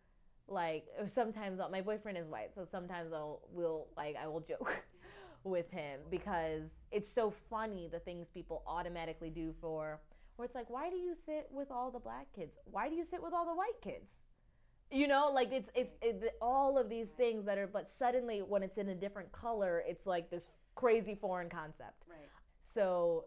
[0.48, 4.84] like sometimes I'll, my boyfriend is white so sometimes i'll will like i will joke
[5.44, 10.00] with him because it's so funny the things people automatically do for
[10.38, 12.58] where it's like, why do you sit with all the black kids?
[12.66, 14.22] Why do you sit with all the white kids?
[14.90, 18.64] You know, like it's it's it, all of these things that are, but suddenly when
[18.64, 22.06] it's in a different color, it's like this crazy foreign concept.
[22.08, 22.30] Right.
[22.64, 23.26] So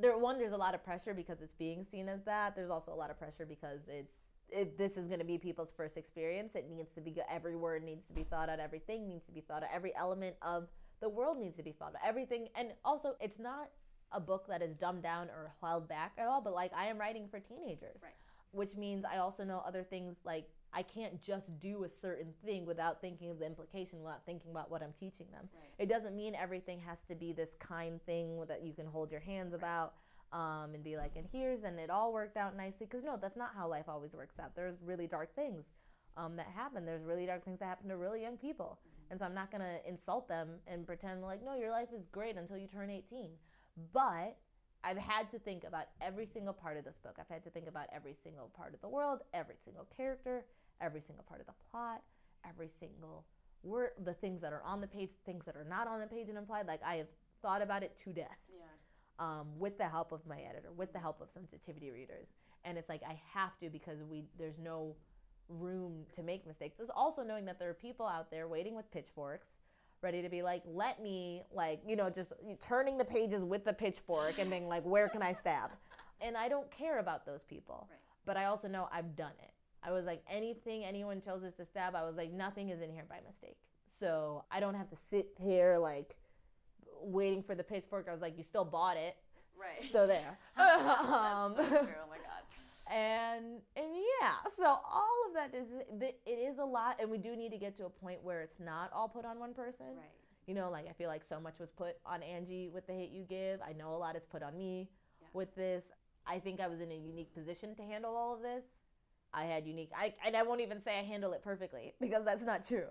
[0.00, 2.56] there one there's a lot of pressure because it's being seen as that.
[2.56, 4.16] There's also a lot of pressure because it's
[4.50, 7.82] if this is going to be people's first experience, it needs to be every word
[7.82, 10.68] needs to be thought out, everything needs to be thought out, every element of
[11.00, 13.70] the world needs to be thought out, everything, and also it's not
[14.12, 16.98] a book that is dumbed down or held back at all, but like I am
[16.98, 18.00] writing for teenagers.
[18.02, 18.12] Right.
[18.52, 22.66] Which means I also know other things like I can't just do a certain thing
[22.66, 25.48] without thinking of the implication, without thinking about what I'm teaching them.
[25.54, 25.62] Right.
[25.78, 29.20] It doesn't mean everything has to be this kind thing that you can hold your
[29.20, 29.60] hands right.
[29.60, 29.94] about
[30.32, 32.86] um, and be like, and here's, and it all worked out nicely.
[32.86, 34.56] Because no, that's not how life always works out.
[34.56, 35.70] There's really dark things
[36.16, 36.84] um, that happen.
[36.84, 38.78] There's really dark things that happen to really young people.
[38.80, 39.12] Mm-hmm.
[39.12, 42.04] And so I'm not going to insult them and pretend like, no, your life is
[42.10, 43.30] great until you turn 18.
[43.92, 44.36] But
[44.84, 47.16] I've had to think about every single part of this book.
[47.18, 50.44] I've had to think about every single part of the world, every single character,
[50.80, 52.02] every single part of the plot,
[52.46, 53.24] every single
[53.62, 56.28] word, the things that are on the page, things that are not on the page
[56.28, 56.66] and implied.
[56.66, 57.08] Like I have
[57.40, 58.38] thought about it to death.
[58.52, 58.64] Yeah.
[59.18, 62.32] Um, with the help of my editor, with the help of sensitivity readers,
[62.64, 64.96] and it's like I have to because we there's no
[65.48, 66.76] room to make mistakes.
[66.76, 69.60] There's also knowing that there are people out there waiting with pitchforks
[70.04, 73.72] ready to be like, let me, like, you know, just turning the pages with the
[73.72, 75.70] pitchfork and being like, where can I stab?
[76.20, 77.88] And I don't care about those people.
[77.90, 77.98] Right.
[78.26, 79.50] But I also know I've done it.
[79.82, 83.04] I was like, anything anyone chooses to stab, I was like, nothing is in here
[83.08, 83.56] by mistake.
[83.86, 86.16] So I don't have to sit here like
[87.02, 88.06] waiting for the pitchfork.
[88.08, 89.16] I was like, you still bought it.
[89.58, 89.90] Right.
[89.90, 90.38] So there.
[90.56, 91.64] um, so.
[91.64, 92.44] Oh my god.
[92.92, 93.86] And and
[94.20, 95.68] yeah, so all of that is
[96.00, 98.60] it is a lot, and we do need to get to a point where it's
[98.60, 99.86] not all put on one person.
[99.96, 100.04] Right.
[100.46, 103.10] You know, like I feel like so much was put on Angie with the Hate
[103.12, 103.60] U Give.
[103.66, 105.28] I know a lot is put on me yeah.
[105.32, 105.92] with this.
[106.26, 108.64] I think I was in a unique position to handle all of this.
[109.32, 112.42] I had unique, I, and I won't even say I handle it perfectly because that's
[112.44, 112.86] not true.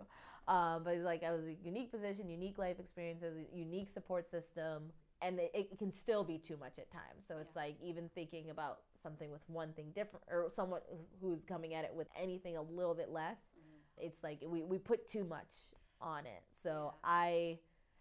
[0.47, 4.91] Um, but like I was a unique position, unique life experiences, unique support system,
[5.21, 7.23] and it, it can still be too much at times.
[7.25, 7.61] So it's yeah.
[7.61, 10.81] like even thinking about something with one thing different, or someone
[11.21, 14.05] who's coming at it with anything a little bit less, mm-hmm.
[14.07, 15.53] it's like we, we put too much
[16.01, 16.43] on it.
[16.63, 17.09] So yeah.
[17.09, 17.59] I,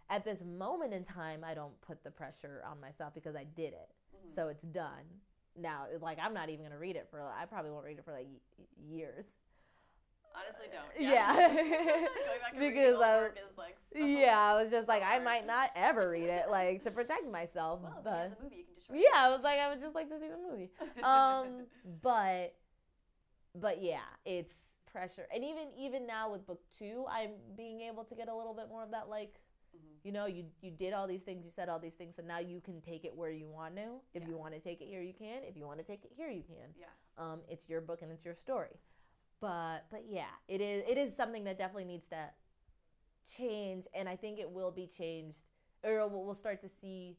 [0.08, 3.72] at this moment in time, I don't put the pressure on myself because I did
[3.72, 3.90] it.
[4.16, 4.34] Mm-hmm.
[4.34, 5.04] So it's done.
[5.58, 7.20] Now, like I'm not even gonna read it for.
[7.20, 8.28] I probably won't read it for like
[8.82, 9.36] years.
[10.34, 10.88] Honestly, don't.
[10.98, 11.36] Yeah.
[11.36, 12.06] yeah.
[12.58, 15.20] because I was, like yeah, I was just like, hard.
[15.20, 17.80] I might not ever read it, like to protect myself.
[17.82, 18.90] Well, but the movie, you can just.
[18.92, 20.70] yeah, I was like, I would just like to see the movie.
[21.02, 21.66] Um,
[22.02, 22.54] but,
[23.54, 24.54] but yeah, it's
[24.90, 28.54] pressure, and even even now with book two, I'm being able to get a little
[28.54, 29.40] bit more of that, like.
[29.74, 30.06] Mm-hmm.
[30.06, 32.40] You know, you you did all these things, you said all these things, so now
[32.40, 34.02] you can take it where you want to.
[34.12, 34.28] If yeah.
[34.28, 35.40] you want to take it here, you can.
[35.48, 36.74] If you want to take it here, you can.
[36.78, 36.86] Yeah.
[37.16, 38.76] Um, it's your book and it's your story
[39.42, 42.30] but but yeah it is it is something that definitely needs to
[43.36, 45.44] change and i think it will be changed
[45.84, 47.16] or we'll start to see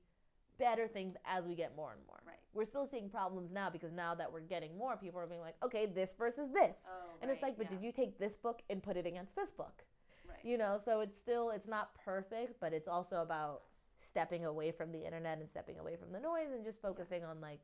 [0.58, 2.20] better things as we get more and more.
[2.26, 2.38] Right.
[2.54, 5.56] We're still seeing problems now because now that we're getting more people are being like
[5.64, 6.78] okay this versus this.
[6.88, 7.78] Oh, and right, it's like but yeah.
[7.78, 9.84] did you take this book and put it against this book?
[10.28, 10.40] Right.
[10.44, 13.64] You know so it's still it's not perfect but it's also about
[14.00, 17.40] stepping away from the internet and stepping away from the noise and just focusing on
[17.42, 17.62] like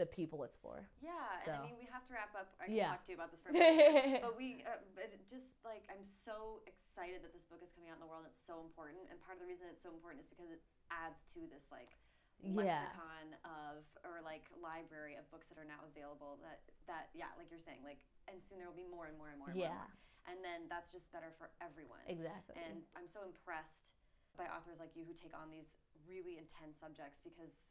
[0.00, 0.88] the people it's for.
[1.04, 1.12] Yeah,
[1.44, 1.52] so.
[1.52, 2.56] and I mean we have to wrap up.
[2.56, 2.96] I can yeah.
[2.96, 6.00] talk to you about this for a minute, but we, uh, but just like I'm
[6.00, 8.24] so excited that this book is coming out in the world.
[8.24, 11.20] It's so important, and part of the reason it's so important is because it adds
[11.36, 11.92] to this like
[12.40, 13.52] lexicon yeah.
[13.76, 16.40] of or like library of books that are now available.
[16.40, 19.28] That that yeah, like you're saying, like and soon there will be more and more
[19.28, 19.76] and more and yeah.
[19.76, 19.92] more.
[20.28, 22.04] And then that's just better for everyone.
[22.08, 22.56] Exactly.
[22.56, 23.92] And I'm so impressed
[24.36, 27.68] by authors like you who take on these really intense subjects because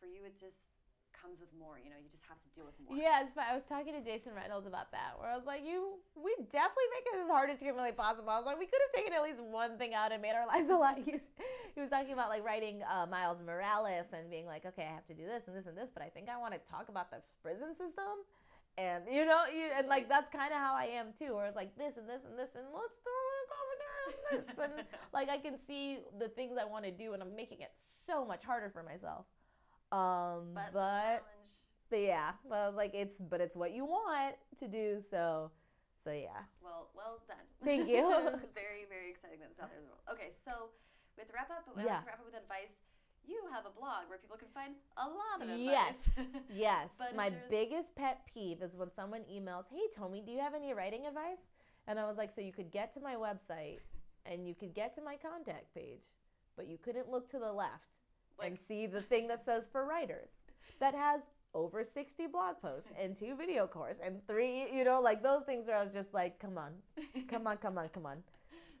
[0.00, 0.75] for you it just
[1.20, 1.80] comes with more.
[1.82, 2.96] You know, you just have to deal with more.
[2.96, 3.32] Yeah, it's.
[3.36, 6.90] I was talking to Jason Reynolds about that, where I was like, "You, we definitely
[6.92, 9.22] make it as hard as humanly possible." I was like, "We could have taken at
[9.22, 11.32] least one thing out and made our lives a lot easier."
[11.74, 15.06] he was talking about like writing uh, Miles Morales and being like, "Okay, I have
[15.08, 17.10] to do this and this and this, but I think I want to talk about
[17.10, 18.24] the prison system."
[18.78, 21.34] And you know, you, and like that's kind of how I am too.
[21.34, 24.36] Where it's like this and this and this, and let's throw in a commentary on
[24.36, 27.60] this, and like I can see the things I want to do, and I'm making
[27.62, 27.72] it
[28.06, 29.24] so much harder for myself.
[29.92, 31.24] Um, but, but,
[31.90, 35.50] but yeah, but I was like, it's but it's what you want to do, so
[35.96, 36.42] so yeah.
[36.62, 37.46] Well, well done.
[37.64, 38.02] Thank you.
[38.54, 40.02] very very exciting that it's out there in the world.
[40.10, 40.70] Okay, so
[41.16, 41.94] we have to wrap up, but we yeah.
[41.94, 42.74] have to wrap up with advice.
[43.26, 45.98] You have a blog where people can find a lot of advice.
[46.54, 46.90] Yes, yes.
[47.16, 51.06] My biggest pet peeve is when someone emails, "Hey, Tomi, do you have any writing
[51.06, 51.48] advice?"
[51.86, 53.78] And I was like, "So you could get to my website
[54.24, 56.10] and you could get to my contact page,
[56.56, 58.05] but you couldn't look to the left
[58.38, 60.28] like, and see the thing that says for writers
[60.80, 61.22] that has
[61.54, 65.66] over 60 blog posts and two video courses and three, you know, like those things
[65.66, 66.72] where I was just like, come on,
[67.28, 68.22] come on, come on, come on.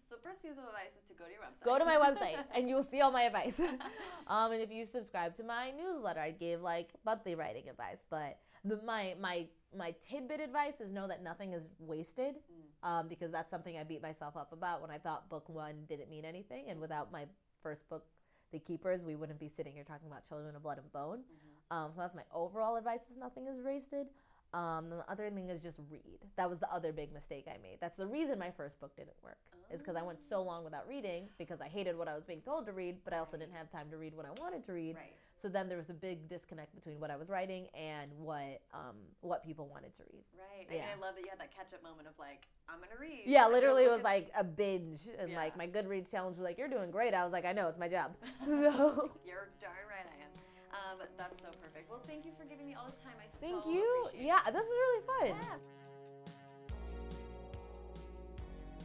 [0.08, 1.64] So first piece of advice is to go to your website.
[1.64, 3.58] Go to my website and you'll see all my advice.
[4.26, 8.04] um, and if you subscribe to my newsletter, I give like monthly writing advice.
[8.08, 9.46] But the, my my
[9.76, 12.88] my tidbit advice is know that nothing is wasted, mm.
[12.88, 16.08] um, because that's something I beat myself up about when I thought book one didn't
[16.08, 17.24] mean anything, and without my
[17.62, 18.04] first book
[18.52, 21.18] the keepers, we wouldn't be sitting here talking about children of blood and bone.
[21.18, 21.76] Mm-hmm.
[21.76, 24.06] Um, so that's my overall advice: is nothing is wasted.
[24.54, 26.20] Um, the other thing is just read.
[26.36, 27.78] That was the other big mistake I made.
[27.80, 29.38] That's the reason my first book didn't work.
[29.52, 29.74] Oh.
[29.74, 32.40] Is because I went so long without reading because I hated what I was being
[32.40, 34.72] told to read, but I also didn't have time to read what I wanted to
[34.72, 34.94] read.
[34.96, 35.12] Right.
[35.36, 38.96] So then there was a big disconnect between what I was writing and what um,
[39.20, 40.24] what people wanted to read.
[40.34, 40.66] Right.
[40.70, 40.82] Yeah.
[40.82, 43.24] And I love that you had that catch up moment of like, I'm gonna read.
[43.26, 45.36] Yeah, literally it was like a binge and yeah.
[45.36, 47.12] like my Goodreads challenge was like, You're doing great.
[47.12, 48.16] I was like, I know, it's my job.
[48.46, 50.32] so You're darn right I am.
[50.72, 51.88] Um, that's so perfect.
[51.90, 53.14] Well, thank you for giving me all this time.
[53.18, 54.08] I thank so you.
[54.18, 55.38] Yeah, this is really fun.
[55.40, 56.34] Yeah.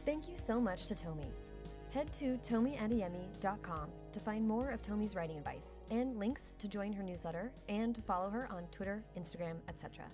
[0.04, 1.30] Thank you so much to Tomi.
[1.92, 7.02] Head to tomiadeyemi.com to find more of Tomi's writing advice and links to join her
[7.02, 10.06] newsletter and to follow her on Twitter, Instagram, etc.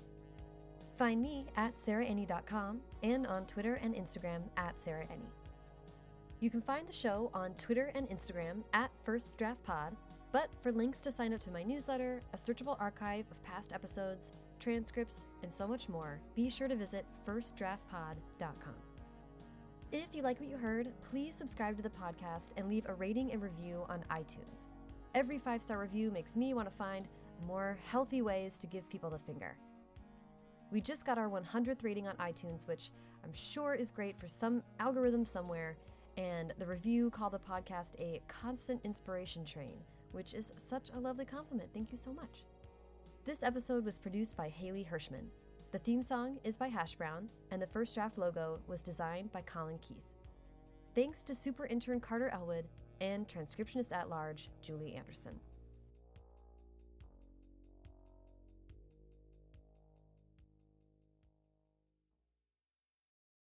[0.97, 5.31] Find me at sarahenny.com and on Twitter and Instagram at sarahenny.
[6.41, 9.97] You can find the show on Twitter and Instagram at First Draft Pod,
[10.33, 14.33] but for links to sign up to my newsletter, a searchable archive of past episodes,
[14.59, 18.88] transcripts, and so much more, be sure to visit firstdraftpod.com.
[19.91, 23.33] If you like what you heard, please subscribe to the podcast and leave a rating
[23.33, 24.67] and review on iTunes.
[25.15, 27.09] Every five star review makes me want to find
[27.47, 29.57] more healthy ways to give people the finger.
[30.71, 32.91] We just got our 100th rating on iTunes, which
[33.25, 35.79] I'm sure is great for some algorithm somewhere,
[36.19, 39.79] and the review called the podcast a constant inspiration train,
[40.13, 41.71] which is such a lovely compliment.
[41.73, 42.45] Thank you so much.
[43.25, 45.29] This episode was produced by Haley Hirschman.
[45.71, 49.43] The theme song is by Hash Brown, and the first draft logo was designed by
[49.43, 49.99] Colin Keith.
[50.95, 52.65] Thanks to super intern Carter Elwood
[53.03, 55.39] and transcriptionist at large Julie Anderson.